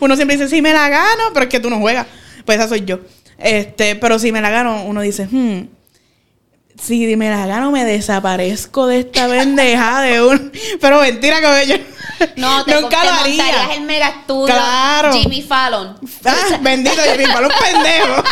[0.00, 2.06] uno siempre dice, si me la gano, pero es que tú no juegas.
[2.44, 2.98] Pues esa soy yo.
[3.38, 5.66] Este, pero si me la gano, uno dice, "Hmm,
[6.80, 10.52] si me la gano, me desaparezco de esta bendeja de un.
[10.80, 11.76] Pero mentira, que yo.
[12.36, 13.74] No, te, nunca lo haría.
[13.74, 15.12] el mega estudio Claro.
[15.12, 15.96] Jimmy Fallon.
[16.24, 16.96] Ah, bendito,
[17.32, 18.22] palo un pendejo.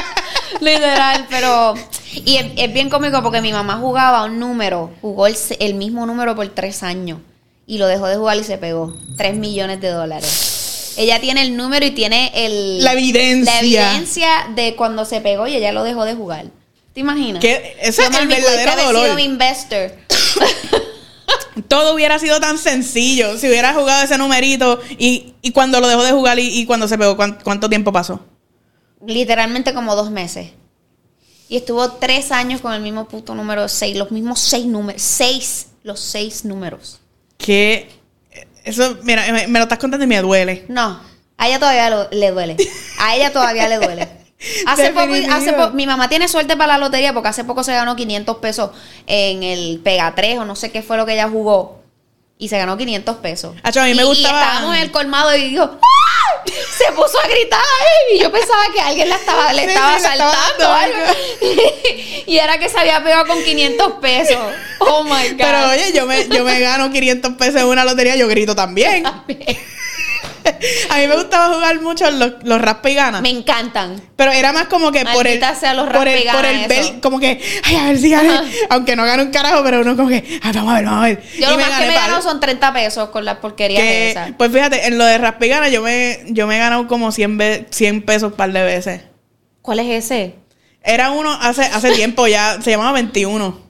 [0.60, 1.74] Literal, pero...
[2.12, 6.04] Y es, es bien cómico porque mi mamá jugaba un número, jugó el, el mismo
[6.06, 7.20] número por tres años
[7.66, 8.94] y lo dejó de jugar y se pegó.
[9.16, 10.94] Tres millones de dólares.
[10.96, 12.82] Ella tiene el número y tiene el...
[12.82, 13.52] La evidencia.
[13.52, 16.46] La evidencia de cuando se pegó y ella lo dejó de jugar.
[16.98, 17.40] ¿Te imaginas?
[17.40, 19.04] Que ese es el verdadero dolor.
[19.06, 19.92] sido investor.
[21.68, 26.02] Todo hubiera sido tan sencillo si hubiera jugado ese numerito y, y cuando lo dejó
[26.02, 28.18] de jugar y, y cuando se pegó, ¿cuán- ¿cuánto tiempo pasó?
[29.06, 30.50] Literalmente como dos meses.
[31.48, 35.68] Y estuvo tres años con el mismo puto número seis, los mismos seis números, seis,
[35.84, 36.98] los seis números.
[37.36, 37.90] Que
[38.64, 40.64] eso, mira, me, me lo estás contando y me duele.
[40.68, 41.00] No,
[41.36, 42.56] a ella todavía lo- le duele.
[42.98, 44.08] A ella todavía le duele.
[44.66, 47.72] Hace poco, hace po- mi mamá tiene suerte para la lotería porque hace poco se
[47.72, 48.70] ganó 500 pesos
[49.06, 51.78] en el Pega 3 o no sé qué fue lo que ella jugó.
[52.40, 53.56] Y se ganó 500 pesos.
[53.64, 56.42] Acho, a mí me Y- gustaba- Y estábamos en el colmado y dijo, ¡Ah!
[56.46, 57.60] Se puso a gritar
[58.14, 60.68] y yo pensaba que alguien la estaba, le Sí, estaba sí, le estaba asaltando dando
[60.68, 61.14] o algo.
[62.26, 64.38] y era que se había pegado con 500 pesos.
[64.78, 65.36] Oh my God.
[65.36, 69.02] Pero oye, yo me, yo me gano 500 pesos en una lotería, yo grito también.
[70.90, 73.22] A mí me gustaba jugar mucho los, los raspa y ganas.
[73.22, 74.00] Me encantan.
[74.16, 76.66] Pero era más como que por el, Maldita sea los por el, por el gana
[76.68, 78.12] ver, como que, ay, a ver si.
[78.14, 78.42] Ajá.
[78.70, 81.06] Aunque no gane un carajo, pero uno como que, ay, vamos a ver, vamos a
[81.08, 81.22] ver.
[81.38, 84.10] Yo Y lo más que gané me ganado son 30 pesos con las porquerías Que,
[84.10, 84.30] esas.
[84.36, 87.12] pues fíjate, en lo de raspa y gana, yo me, yo me he ganado como
[87.12, 89.02] 100, ve- 100 pesos un par de veces.
[89.62, 90.34] ¿Cuál es ese?
[90.82, 93.67] Era uno hace, hace tiempo ya, se llamaba 21.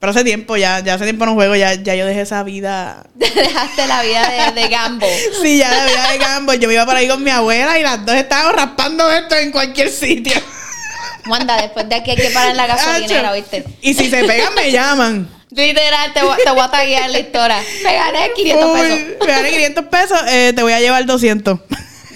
[0.00, 3.04] Pero hace tiempo ya, ya hace tiempo no juego, ya, ya yo dejé esa vida.
[3.16, 5.06] Dejaste la vida de, de Gambo.
[5.42, 6.54] Sí, ya de vida de gambo.
[6.54, 9.50] Yo me iba por ahí con mi abuela y las dos estábamos raspando esto en
[9.50, 10.34] cualquier sitio.
[11.26, 13.64] Wanda, después de aquí hay que parar en la gasolinera, ¿viste?
[13.82, 15.28] Y si se pegan, me llaman.
[15.50, 17.56] Literal, te, voy- te voy a taguear la historia.
[17.82, 19.26] Me gané 500 Uy, pesos.
[19.26, 21.58] me gané 500 pesos, eh, te voy a llevar 200.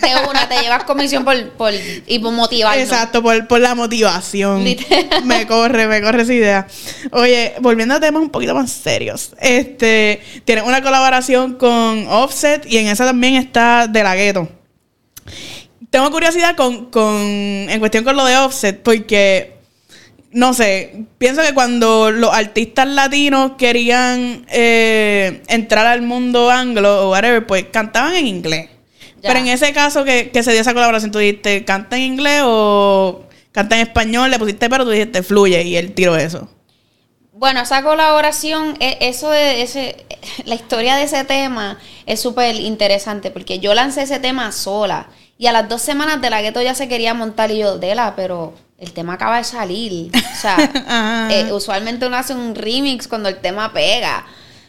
[0.02, 1.72] De una, te llevas comisión por, por,
[2.06, 2.82] y por motivarnos.
[2.82, 4.64] Exacto, por, por la motivación.
[4.64, 5.24] Literal.
[5.24, 6.66] Me corre, me corre esa idea.
[7.12, 9.30] Oye, volviendo a temas un poquito más serios.
[9.40, 14.48] Este, tiene una colaboración con Offset y en esa también está De La Ghetto.
[15.90, 19.58] Tengo curiosidad con, con, en cuestión con lo de Offset, porque,
[20.30, 27.10] no sé, pienso que cuando los artistas latinos querían eh, entrar al mundo anglo o
[27.10, 28.70] whatever, pues cantaban en inglés.
[29.22, 29.28] Ya.
[29.28, 32.42] Pero en ese caso que, que se dio esa colaboración, tú dijiste, ¿canta en inglés
[32.44, 34.30] o canta en español?
[34.30, 36.48] Le pusiste pero tú dijiste, fluye y él tiró eso.
[37.32, 40.06] Bueno, esa colaboración, e- eso de ese,
[40.44, 45.08] la historia de ese tema es súper interesante porque yo lancé ese tema sola
[45.38, 48.14] y a las dos semanas de la gueto ya se quería montar y yo, Dela,
[48.16, 50.12] pero el tema acaba de salir.
[50.14, 50.56] O sea,
[51.30, 54.26] eh, usualmente uno hace un remix cuando el tema pega.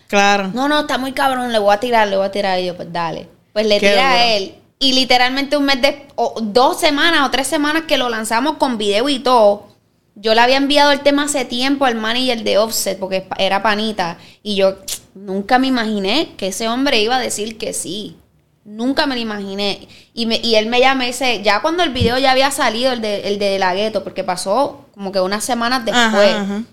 [0.07, 0.51] Claro.
[0.53, 2.59] No, no, está muy cabrón, le voy a tirar, le voy a tirar.
[2.59, 3.27] Y yo, pues dale.
[3.53, 4.01] Pues le Qué duro.
[4.01, 4.55] a él.
[4.79, 8.77] Y literalmente un mes de, o dos semanas o tres semanas que lo lanzamos con
[8.77, 9.67] video y todo.
[10.15, 14.17] Yo le había enviado el tema hace tiempo al manager de Offset porque era panita.
[14.43, 14.75] Y yo
[15.15, 18.17] nunca me imaginé que ese hombre iba a decir que sí.
[18.65, 19.87] Nunca me lo imaginé.
[20.13, 22.91] Y, me- y él me llama y dice, ya cuando el video ya había salido,
[22.93, 26.63] el de, el de la gueto, porque pasó como que unas semanas después Ajá, ajá.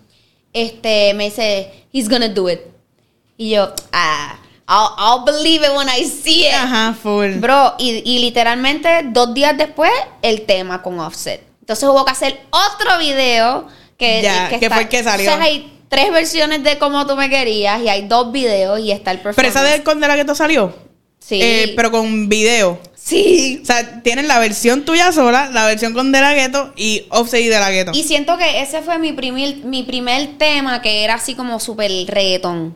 [0.53, 2.61] este, me dice, he's gonna do it.
[3.37, 4.39] Y yo, ah,
[4.71, 6.55] I'll, I'll believe it when I see it.
[6.55, 7.33] Ajá, full.
[7.41, 9.91] Bro, y, y literalmente dos días después,
[10.23, 11.43] el tema con Offset.
[11.61, 13.67] Entonces hubo que hacer otro video
[13.99, 15.29] que, Ya, que fue el que salió.
[15.31, 18.93] O sea, hay tres versiones de como tú me querías y hay dos videos y
[18.93, 19.57] está el Pero performance.
[19.57, 20.75] esa del con De La Ghetto salió.
[21.19, 21.39] Sí.
[21.43, 22.81] Eh, pero con video.
[22.95, 23.59] sí.
[23.63, 27.41] O sea, tienen la versión tuya sola, la versión con De La Ghetto y Offset
[27.43, 27.93] y De La Ghetto.
[27.95, 31.91] Y siento que ese fue mi primer, mi primer tema que era así como súper
[32.09, 32.75] reggaetón.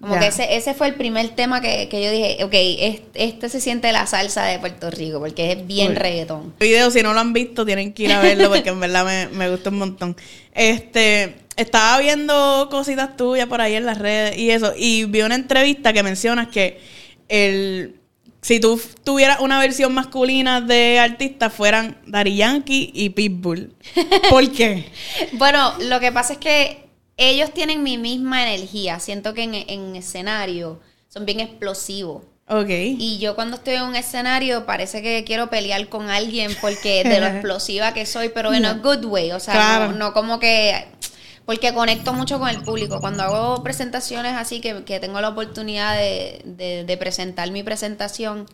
[0.00, 0.20] Como Ya.
[0.20, 3.60] que ese, ese fue el primer tema que, que yo dije, ok, este, este se
[3.60, 5.96] siente la salsa de Puerto Rico, porque es bien Cool.
[5.96, 6.54] reggaetón.
[6.58, 9.04] El video, si no lo han visto, tienen que ir a verlo porque en verdad
[9.04, 10.16] me, me gusta un montón.
[10.52, 15.36] Este, estaba viendo cositas tuyas por ahí en las redes y eso, y vi una
[15.36, 16.80] entrevista que mencionas que
[17.28, 17.96] el
[18.42, 23.72] si tú tuvieras una versión masculina de artistas fueran Daddy Yankee y Pitbull.
[24.28, 24.84] ¿Por qué?
[25.32, 26.83] Bueno, lo que pasa es que
[27.16, 28.98] ellos tienen mi misma energía.
[29.00, 32.22] Siento que en, en escenario son bien explosivos.
[32.46, 32.68] Ok.
[32.68, 37.20] Y yo cuando estoy en un escenario parece que quiero pelear con alguien porque de
[37.20, 39.32] lo explosiva que soy, pero en a good way.
[39.32, 39.92] O sea, Claro.
[39.92, 40.86] no, no como que...
[41.46, 43.00] Porque conecto mucho con el público.
[43.00, 48.46] Cuando hago presentaciones así, que, que tengo la oportunidad de, de- de presentar mi presentación,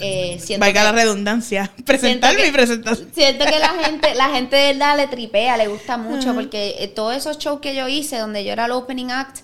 [0.00, 1.72] eh, siento Valga que- la redundancia.
[1.84, 3.08] Presentar que- mi presentación.
[3.12, 6.86] Siento que la gente, la gente de verdad le tripea, le gusta mucho, porque eh,
[6.88, 9.38] todos esos shows que yo hice, donde yo era el opening act,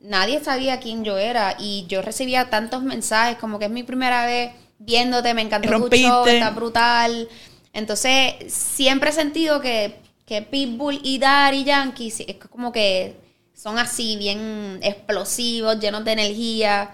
[0.00, 1.56] nadie sabía quién yo era.
[1.58, 5.96] Y yo recibía tantos mensajes, como que es mi primera vez viéndote, me encantó tu
[5.96, 7.26] show, está brutal.
[7.72, 9.96] Entonces, siempre he sentido que,
[10.26, 13.16] que Pitbull y Daddy Yankee es como que
[13.54, 16.90] son así, bien explosivos, llenos de energía.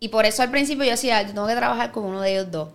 [0.00, 2.50] Y por eso al principio yo decía, yo tengo que trabajar con uno de ellos
[2.50, 2.68] dos.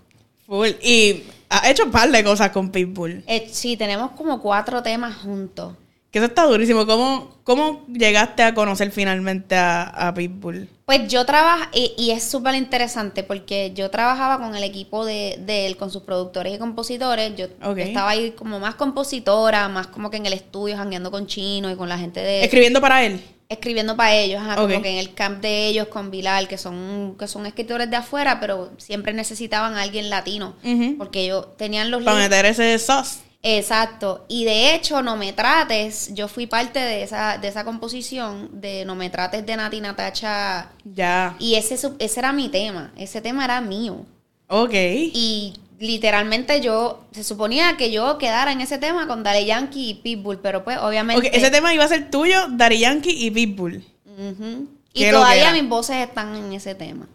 [0.46, 0.70] Full.
[0.82, 3.24] Y ha hecho un par de cosas con Pitbull.
[3.28, 5.76] Eh, sí, tenemos como cuatro temas juntos.
[6.12, 6.88] Que eso está durísimo.
[6.88, 10.68] ¿Cómo, cómo llegaste a conocer finalmente a, a Pitbull?
[10.90, 15.38] Pues yo trabajo, y, y es súper interesante porque yo trabajaba con el equipo de,
[15.40, 17.36] de él, con sus productores y compositores.
[17.36, 17.46] Yo
[17.78, 21.76] estaba ahí como más compositora, más como que en el estudio, jangueando con Chino y
[21.76, 22.44] con la gente de...
[22.44, 23.22] Escribiendo para él.
[23.50, 27.16] escribiendo para ellos, ajá, como que en el camp de ellos con Bilal, que son,
[27.20, 30.56] que son escritores de afuera, pero siempre necesitaban a alguien latino,
[30.98, 33.20] porque ellos tenían los Para meter ese sauce.
[33.42, 34.26] Exacto.
[34.28, 38.84] Y de hecho, No Me Trates, yo fui parte de esa, de esa composición de
[38.86, 40.70] No Me Trates de Nati Natacha.
[40.84, 41.36] Ya.
[41.40, 42.92] Y ese, ese era mi tema.
[42.98, 44.06] Ese tema era mío.
[44.48, 44.74] Ok.
[44.74, 49.94] Y literalmente yo, se suponía que yo quedara en ese tema con Dale Yankee y
[49.96, 51.28] Pitbull, pero pues obviamente...
[51.30, 53.86] Ok, ese tema iba a ser tuyo, Daddy Yankee y Pitbull.
[54.06, 54.68] Ujú.
[54.92, 57.08] Y todavía mis voces están en ese tema.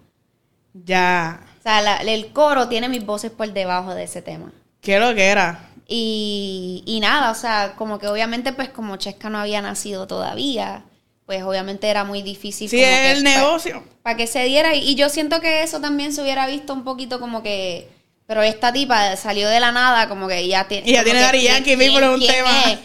[0.72, 1.40] Ya.
[1.60, 4.50] O sea, la- el coro tiene mis voces por debajo de ese tema.
[4.80, 5.68] ¿Qué lo que era?
[5.86, 10.84] Y, y nada, o sea, como que obviamente, pues como Chesca no había nacido todavía,
[11.26, 12.68] pues obviamente era muy difícil.
[12.68, 13.84] Sí, como es que el negocio.
[14.02, 14.74] Para que se diera.
[14.74, 17.88] Y, y yo siento que eso también se hubiera visto un poquito como que.
[18.26, 20.88] Pero esta tipa salió de la nada, como que ya tiene.
[20.88, 22.62] Y ya tiene ¿quién- Yankee, es un tema.
[22.72, 22.78] es?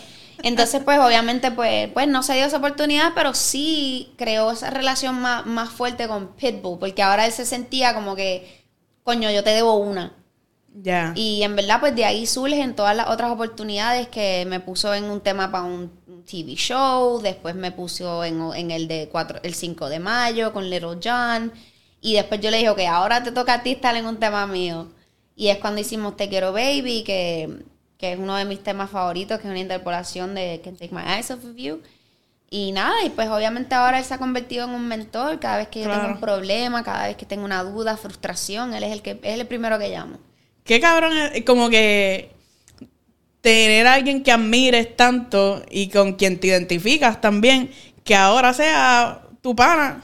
[0.43, 5.19] Entonces, pues obviamente, pues, pues no se dio esa oportunidad, pero sí creó esa relación
[5.19, 8.65] más, más fuerte con Pitbull, porque ahora él se sentía como que,
[9.03, 10.13] coño, yo te debo una.
[10.73, 11.13] Ya.
[11.15, 15.05] Y en verdad, pues de ahí surgen todas las otras oportunidades que me puso en
[15.05, 15.91] un tema para un
[16.25, 20.69] TV show, después me puso en, en el de cuatro, el 5 de mayo con
[20.69, 21.51] Little John,
[22.01, 24.45] y después yo le dije, ok, ahora te toca a ti estar en un tema
[24.47, 24.87] mío.
[25.35, 27.63] Y es cuando hicimos Te Quiero Baby, que,
[27.97, 31.01] que es uno de mis temas favoritos, que es una interpolación de Can Take My
[31.01, 31.81] Eyes Off of You.
[32.51, 35.39] Y nada, y pues obviamente ahora él se ha convertido en un mentor.
[35.39, 38.83] Cada vez que yo tengo un problema, cada vez que tengo una duda, frustración, él
[38.83, 40.17] es el que él es el primero que llamo.
[40.63, 42.31] Qué cabrón es como que
[43.41, 47.71] tener a alguien que admires tanto y con quien te identificas también,
[48.03, 50.03] que ahora sea tu pana.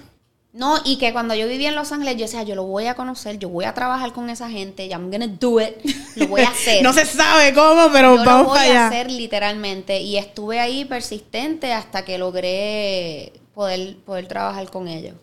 [0.53, 2.95] No, y que cuando yo vivía en Los Ángeles, yo decía, yo lo voy a
[2.95, 5.75] conocer, yo voy a trabajar con esa gente, I'm gonna do it,
[6.15, 6.81] lo voy a hacer.
[6.81, 9.99] no se sabe cómo, pero yo lo vamos voy para a hacer literalmente.
[9.99, 15.15] Y estuve ahí persistente hasta que logré poder, poder trabajar con ellos.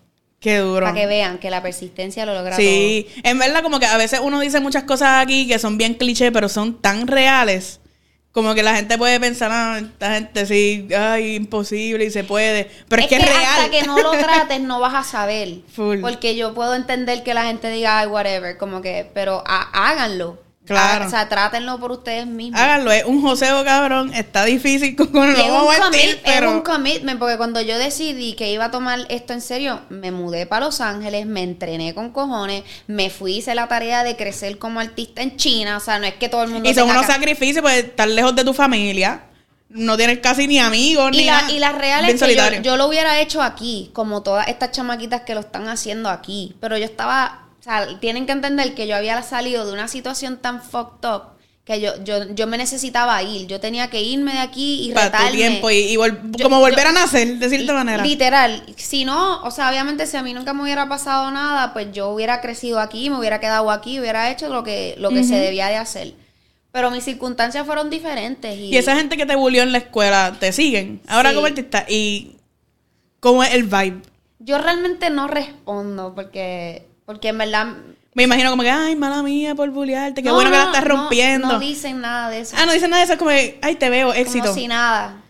[0.43, 0.85] Qué duro.
[0.85, 4.21] Para que vean que la persistencia lo logra Sí, en verdad como que a veces
[4.21, 7.79] uno dice muchas cosas aquí que son bien cliché, pero son tan reales.
[8.33, 12.69] Como que la gente puede pensar, ah, esta gente sí, ay, imposible y se puede.
[12.89, 13.45] Pero es, que, es real.
[13.47, 15.61] hasta que no lo trates no vas a saber.
[15.73, 16.01] Full.
[16.01, 20.39] Porque yo puedo entender que la gente diga, ay, whatever, como que, pero háganlo.
[20.73, 21.05] Claro.
[21.05, 22.61] Ah, o sea, trátenlo por ustedes mismos.
[22.61, 26.61] Háganlo, es un joseo cabrón, está difícil con con- es, un commit- mentir, es un
[26.63, 30.67] commitment, porque cuando yo decidí que iba a tomar esto en serio, me mudé para
[30.67, 35.23] Los Ángeles, me entrené con cojones, me fui, hice la tarea de crecer como artista
[35.23, 37.85] en China, o sea, no es que todo el mundo y son unos sacrificios, pues
[37.85, 39.23] estar lejos de tu familia,
[39.75, 41.53] no tienes casi ni amigos, ni Y la, nada.
[41.53, 45.23] y la real Bien es que yo lo hubiera hecho aquí, como todas estas chamaquitas
[45.23, 46.55] que lo están haciendo aquí.
[46.61, 50.37] Pero yo estaba, o sea, tienen que entender que yo había salido de una situación
[50.39, 51.23] tan fucked up
[51.65, 53.47] que yo, yo, yo me necesitaba ir.
[53.47, 55.37] Yo tenía que irme de aquí y para tu retarme.
[55.37, 58.03] tiempo y, y vol- Yo- como volver yo- a nacer, de cierta manera.
[58.03, 58.65] Literal.
[58.77, 62.09] Si no, o sea, obviamente si a mí nunca me hubiera pasado nada, pues yo
[62.09, 65.69] hubiera crecido aquí, me hubiera quedado aquí, hubiera hecho lo que, lo que se debía
[65.69, 66.15] de hacer.
[66.73, 68.59] Pero mis circunstancias fueron diferentes.
[68.59, 71.01] Y, Y esa gente que te bulió en la escuela, te siguen.
[71.07, 71.35] Ahora Sí.
[71.37, 72.39] como artista, y
[73.21, 74.03] cómo es el vibe.
[74.41, 77.67] yo realmente no respondo porque, porque en verdad...
[78.15, 80.73] Me imagino como que, ay, mala mía por bullearte, qué No, bueno que la no,
[80.73, 81.49] estás no, rompiendo.
[81.49, 82.57] No, dicen nada de eso.
[82.59, 84.45] ah, no dicen nada de eso, es como, ay, te veo, éxito.
[84.49, 85.23] Como si nada.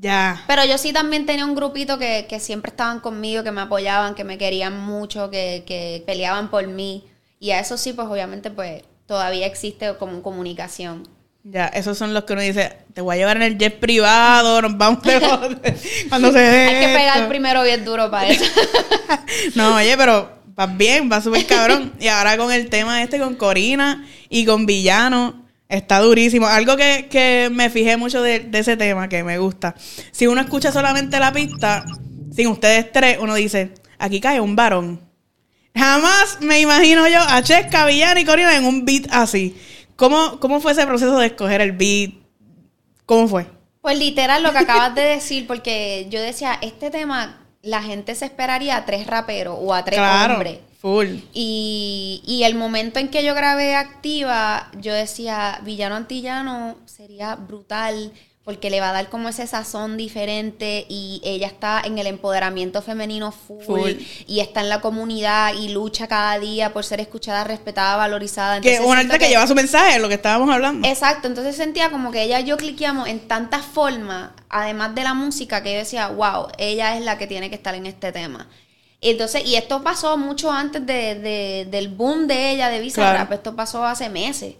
[0.00, 0.44] Ya.
[0.46, 4.14] Pero yo sí también tenía un grupito que, que siempre estaban conmigo, que me apoyaban,
[4.14, 7.04] que me querían mucho, que, que peleaban por mí.
[7.38, 11.08] Y a eso sí, pues obviamente, pues todavía existe como comunicación.
[11.42, 14.60] Ya, esos son los que uno dice, te voy a llevar en el jet privado,
[14.60, 15.18] nos vamos de
[16.08, 18.44] cuando se Hay que pegar primero bien duro para eso.
[19.54, 21.92] No, oye, pero vas bien, va súper cabrón.
[22.00, 26.46] Y ahora con el tema este, con Corina y con Villano, está durísimo.
[26.46, 29.74] Algo que, que me fijé mucho de, de ese tema, que me gusta.
[30.12, 31.84] Si uno escucha solamente la pista,
[32.34, 35.00] sin ustedes tres, uno dice, aquí cae un varón.
[35.74, 39.56] Jamás me imagino yo a Chesca, Villano y Corina en un beat así.
[39.96, 42.12] ¿Cómo, ¿Cómo fue ese proceso de escoger el beat?
[43.06, 43.46] ¿Cómo fue?
[43.80, 48.24] Pues literal lo que acabas de decir, porque yo decía, este tema, la gente se
[48.24, 50.58] esperaría a tres raperos o a tres claro, hombres.
[50.80, 51.08] full.
[51.34, 58.12] Y, y el momento en que yo grabé Activa, yo decía, Villano Antillano sería brutal
[58.44, 62.80] porque le va a dar como ese sazón diferente y ella está en el empoderamiento
[62.82, 63.90] femenino full, Full.
[64.26, 68.60] y está en la comunidad y lucha cada día por ser escuchada, respetada, valorizada.
[68.60, 70.88] Que Entonces un siento artista que lleva su mensaje, lo que estábamos hablando.
[70.88, 75.12] Exacto, entonces sentía como que ella y yo cliqueamos en tantas formas, además de la
[75.14, 78.48] música, que yo decía, wow, ella es la que tiene que estar en este tema.
[79.02, 83.28] Y Entonces, y esto pasó mucho antes de, de- del boom de ella de Bizarrap,
[83.28, 83.34] Claro.
[83.34, 84.54] esto pasó hace meses.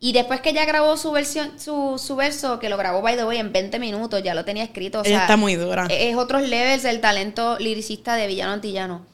[0.00, 3.24] Y después que ella grabó su versión, su, su verso, que lo grabó by the
[3.24, 5.00] way en 20 minutos, ya lo tenía escrito.
[5.00, 5.86] O sea, está muy dura.
[5.90, 9.04] Es otros levels del talento liricista de Villano Antillano.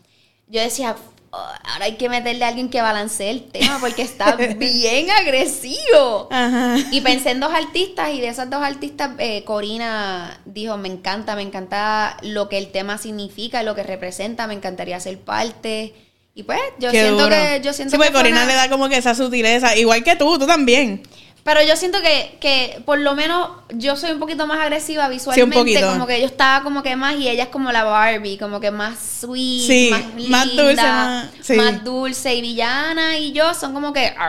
[0.47, 0.95] Yo decía,
[1.31, 6.29] "Oh, ahora hay que meterle a alguien que balancee el tema porque está bien agresivo.
[6.31, 6.77] Ajá.
[6.93, 11.35] Y pensé en dos artistas y de esas dos artistas, eh, Corina dijo, me encanta,
[11.35, 15.95] me encanta lo que el tema significa, lo que representa, me encantaría ser parte.
[16.35, 17.35] Y pues yo Qué siento duro.
[17.37, 17.61] que...
[17.63, 19.77] Yo siento sí, porque que Corina una- le da como que esa sutileza.
[19.77, 21.03] Igual que tú, tú también.
[21.45, 25.57] Pero yo siento que, que por lo menos yo soy un poquito más agresiva visualmente.
[25.59, 25.87] poquito.
[25.89, 28.71] Como que yo estaba como que más y ella es como la Barbie, como que
[28.71, 31.53] más sweet, Sí, más, más linda, dulce, más- sí.
[31.55, 33.19] más dulce y villana.
[33.19, 34.13] Y yo son como que...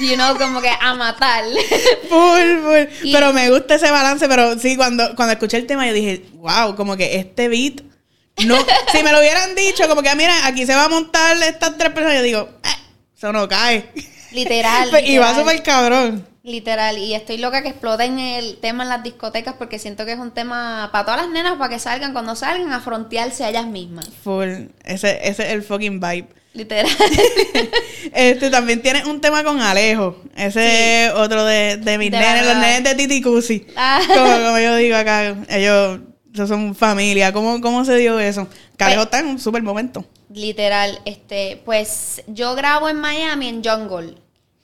[0.00, 1.44] You know, como que a matar.
[2.08, 3.06] Full, full.
[3.06, 4.26] Y- Pero me gusta ese balance.
[4.28, 7.82] Pero sí, cuando, cuando escuché el tema, yo dije, wow, como que este beat.
[8.46, 8.56] No,
[8.92, 11.76] si me lo hubieran dicho, como que "Ah, mira, aquí se va a montar estas
[11.78, 12.68] tres personas, yo digo, eh,
[13.16, 13.90] eso no cae.
[14.32, 14.88] Literal.
[15.04, 15.34] y va literal.
[15.36, 16.26] súper cabrón.
[16.42, 20.18] Literal, y estoy loca que exploten el tema en las discotecas porque siento que es
[20.18, 23.66] un tema para todas las nenas, para que salgan, cuando salgan, a frontearse a ellas
[23.66, 24.08] mismas.
[24.24, 24.48] Full.
[24.84, 26.28] Ese, ese es el fucking vibe.
[26.54, 26.86] Literal.
[28.12, 30.16] Este también tiene un tema con Alejo.
[30.36, 33.66] Ese es otro de, de mis De nenes, los nenes de Titi Cusi.
[33.76, 34.00] Ah.
[34.06, 36.00] Como, como yo digo acá, ellos,
[36.34, 37.32] ellos son familia.
[37.32, 38.46] ¿Cómo, cómo se dio eso?
[38.76, 40.04] Que Alejo Pues- está en un super momento.
[40.32, 44.14] Literal, este, pues yo grabo en Miami en Jungle,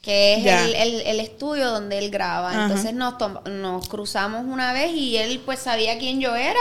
[0.00, 2.50] que es el, el- el estudio donde él graba.
[2.50, 2.62] Ajá.
[2.66, 3.14] Entonces nos,
[3.50, 6.60] nos cruzamos una vez y él pues sabía quién yo era.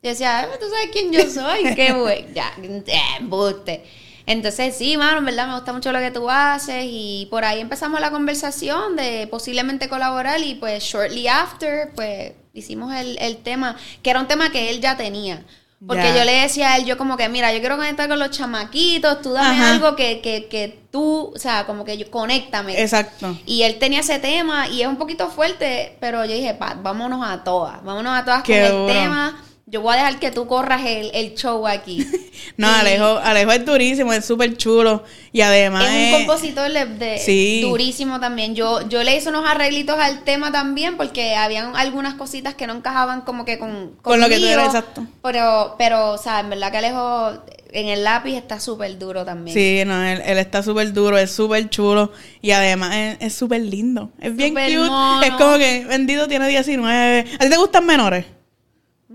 [0.00, 2.84] Yo decía, "Ah, tú sabes quién yo soy, qué güey, ya, eh,
[3.18, 3.84] embuste.
[4.26, 7.60] Entonces sí, mano, en verdad me gusta mucho lo que tú haces y por ahí
[7.60, 13.76] empezamos la conversación de posiblemente colaborar y pues shortly after pues hicimos el, el tema,
[14.02, 15.42] que era un tema que él ya tenía.
[15.86, 18.32] Porque yo le decía a él, yo como que, mira, yo quiero conectar con los
[18.32, 19.70] chamaquitos, tú dame Ajá.
[19.74, 22.80] algo que, que, que tú, o sea, como que yo, conéctame.
[22.82, 23.38] Exacto.
[23.46, 27.24] Y él tenía ese tema y es un poquito fuerte, pero yo dije, Pat, vámonos
[27.24, 29.40] a todas, vámonos a todas Qué con el tema.
[29.70, 32.06] Yo voy a dejar que tú corras el, el show aquí.
[32.56, 35.04] No, Alejo, Alejo es durísimo, es súper chulo.
[35.32, 37.60] Y además Es un es- compositor de, de- Sí.
[37.62, 38.54] durísimo también.
[38.56, 42.74] Yo, yo le hice unos arreglitos al tema también porque habían algunas cositas que no
[42.74, 45.06] encajaban como que con, Con lo que tú eres, exacto.
[45.22, 47.32] Pero, pero, o sea, en verdad que Alejo
[47.70, 49.54] en el lápiz está súper duro también.
[49.54, 52.10] Sí, no, él, él está súper duro, es súper chulo
[52.40, 54.10] y además es es súper lindo.
[54.20, 54.78] Es bien cute.
[54.78, 55.22] mono.
[55.22, 57.24] Es como que bendito tiene 19.
[57.34, 58.24] ¿A ti te gustan menores?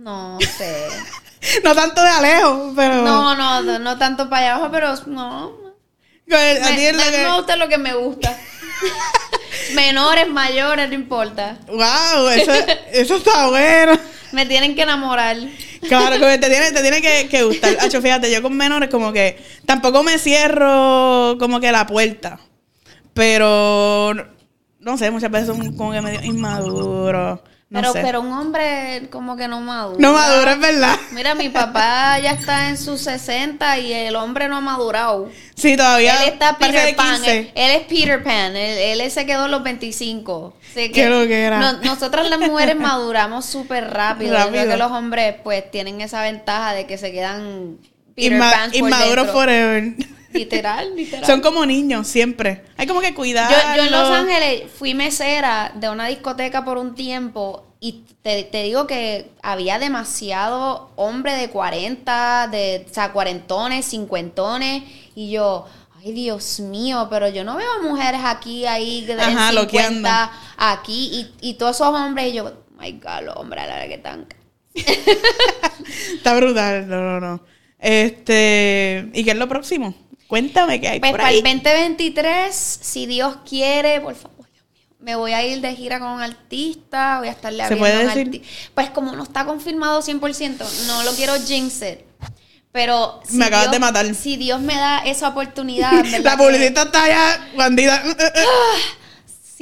[0.04, 0.88] No sé.
[1.64, 3.02] No tanto de Alejo, pero.
[3.02, 5.46] No, no, no, tanto para allá abajo, pero no.
[5.46, 8.38] A ti Me, es lo me- que- me gusta lo que me gusta.
[9.76, 11.58] Menores, mayores, no importa.
[11.68, 12.52] Wow, eso,
[12.94, 14.00] eso está bueno.
[14.32, 15.36] Me tienen que enamorar.
[15.88, 17.76] Claro, que te tiene, te tiene que, que gustar.
[17.82, 22.40] Hacho, fíjate, yo con menores como que tampoco me cierro como que la puerta.
[23.14, 24.14] Pero
[24.80, 27.42] no sé, muchas veces son como que medio inmaduros.
[27.74, 28.02] No pero, sé.
[28.04, 29.98] pero un hombre como que no madura.
[30.00, 30.96] no maduro, es verdad.
[31.12, 35.30] Mira, mi papá ya está en sus 60 y el hombre no ha madurado.
[35.56, 36.24] Sí, todavía.
[36.24, 37.16] él está Peter Pan.
[37.16, 37.38] 15.
[37.40, 38.56] Él, él es Peter Pan.
[38.56, 40.56] Él, él se quedó en los 25.
[40.72, 41.60] Así Qué loquera.
[41.60, 44.34] no- nosotras las mujeres maduramos súper rápido.
[44.36, 44.54] Rápido.
[44.56, 47.80] Yo creo que los hombres pues tienen esa ventaja de que se quedan
[48.16, 49.34] Peter Inma- Pan por inmaduros dentro.
[49.34, 49.84] forever.
[50.34, 51.26] Literal, literal.
[51.26, 52.64] Son como niños siempre.
[52.78, 53.52] Hay como que cuidar.
[53.52, 58.44] Yo, yo en Los Ángeles fui mesera de una discoteca por un tiempo y te,
[58.44, 64.84] te digo que había demasiado hombre de 40, de, o sea, cuarentones, cincuentones
[65.16, 65.66] y yo,
[66.06, 70.10] Ay, Dios mío, pero yo no veo mujeres aquí, ahí, de Ajá, 50, loqueando.
[70.58, 73.88] aquí, y, y todos esos hombres, y yo, oh my God, los hombres, la hora
[73.88, 74.28] que están.
[74.74, 77.44] Está brutal, no, no, no.
[77.80, 79.94] Este, ¿y qué es lo próximo?
[80.38, 81.38] Cuéntame qué hay Pues por para ahí.
[81.38, 86.00] el 2023, si Dios quiere, por favor, Dios mío, me voy a ir de gira
[86.00, 88.28] con un artista, voy a estarle ¿Se abriendo puede a un decir?
[88.42, 92.06] arti- Pues como no está confirmado 100%, no lo quiero jinxer.
[92.72, 94.16] Pero si Me acabas Dios- de matar.
[94.16, 95.92] Si Dios me da esa oportunidad,
[96.24, 98.02] La que- publicista está allá, bandida.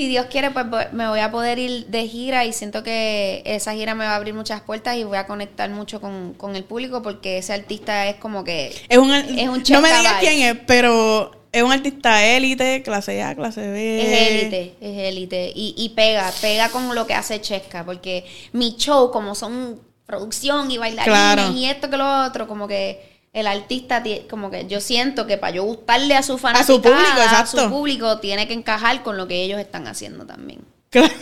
[0.02, 3.43] Si Dios quiere, pues voy- me voy a poder ir de gira y siento que
[3.45, 6.56] esa gira me va a abrir muchas puertas y voy a conectar mucho con, con
[6.56, 10.16] el público porque ese artista es como que Es un, Es un no me digas
[10.20, 14.02] quién es, pero es un artista élite, clase A, clase B.
[14.02, 15.52] Es élite, es élite.
[15.54, 17.84] Y, y pega, pega con lo que hace Chesca.
[17.86, 21.52] Porque mi show, como son producción y bailarines Claro.
[21.54, 25.53] y esto que lo otro, como que el artista, como que yo siento que para
[25.55, 27.63] yo gustarle a su A fanaticada, su público, a exacto.
[27.63, 30.61] su público, tiene que encajar con lo que ellos están haciendo también.
[30.89, 31.13] Claro.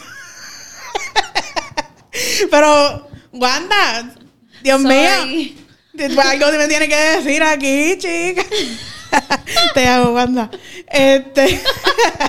[2.49, 4.13] Pero, Wanda,
[4.63, 8.43] Dios Soy- mío, algo me tiene que decir aquí, chica.
[9.73, 10.49] Te hago, Wanda.
[10.87, 11.61] Este,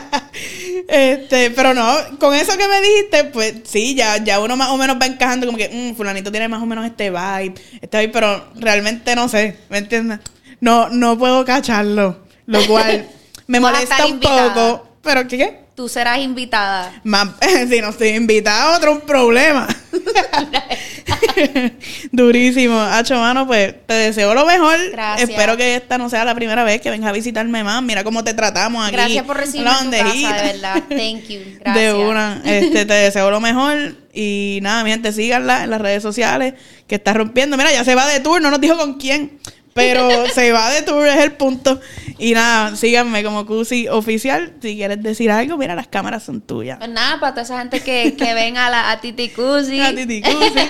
[0.89, 1.87] este, pero no,
[2.19, 5.47] con eso que me dijiste, pues sí, ya, ya uno más o menos va encajando
[5.47, 9.29] como que, mm, fulanito tiene más o menos este vibe, este vibe, pero realmente no
[9.29, 10.21] sé, ¿me entiendes?
[10.61, 13.09] No, no puedo cacharlo, lo cual
[13.47, 15.39] me molesta un poco, pero ¿qué?
[15.39, 15.61] qué?
[15.81, 16.93] Tú serás invitada.
[17.05, 17.31] Más,
[17.71, 19.67] si no estoy invitada, otro problema.
[22.13, 22.79] Durísimo.
[22.79, 24.77] Hacho, mano, pues te deseo lo mejor.
[24.93, 25.31] Gracias.
[25.31, 27.83] Espero que esta no sea la primera vez que vengas a visitarme más.
[27.83, 28.93] Mira cómo te tratamos aquí.
[28.93, 30.75] Gracias por recibirme en tu casa, de verdad.
[30.91, 31.39] Thank you.
[31.39, 31.95] De Gracias.
[31.95, 32.43] una.
[32.45, 33.97] Este, te deseo lo mejor.
[34.13, 36.53] Y nada, mi gente, síganla en las redes sociales
[36.89, 37.57] que está rompiendo.
[37.57, 39.39] Mira, ya se va de tour, no nos dijo con quién.
[39.73, 41.81] Pero se va de tour, es el punto.
[42.19, 44.53] Y nada, síganme como Cusi Oficial.
[44.61, 46.79] Si quieres decir algo, mira, las cámaras son tuyas.
[46.79, 49.81] Pues nada, para toda esa gente que, que ven a, la, a Titi Cusi.
[49.81, 50.61] A Titi Cusi.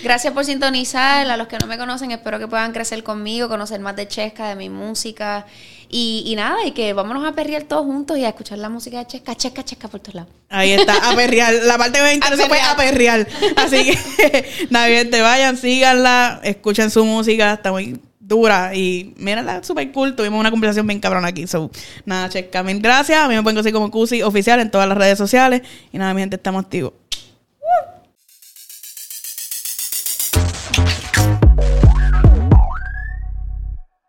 [0.02, 1.30] Gracias por sintonizar.
[1.30, 4.48] A los que no me conocen, espero que puedan crecer conmigo, conocer más de Chesca,
[4.48, 5.46] de mi música.
[5.92, 8.98] Y, y nada, y que vámonos a perrear todos juntos y a escuchar la música
[8.98, 10.32] de Chesca, Chesca, Chesca por todos lados.
[10.48, 11.52] Ahí está, a perrear.
[11.64, 13.26] La parte que me interesa fue a perrear.
[13.56, 19.64] Así que, nada, bien, te vayan, síganla, escuchen su música, está muy dura y mírenla,
[19.64, 20.14] super cool.
[20.14, 21.48] Tuvimos una conversación bien cabrona aquí.
[21.48, 21.70] So,
[22.04, 23.18] nada, checa, mil gracias.
[23.18, 25.62] A mí me pueden conseguir como Cusi oficial en todas las redes sociales.
[25.92, 26.92] Y nada, mi gente, estamos activos.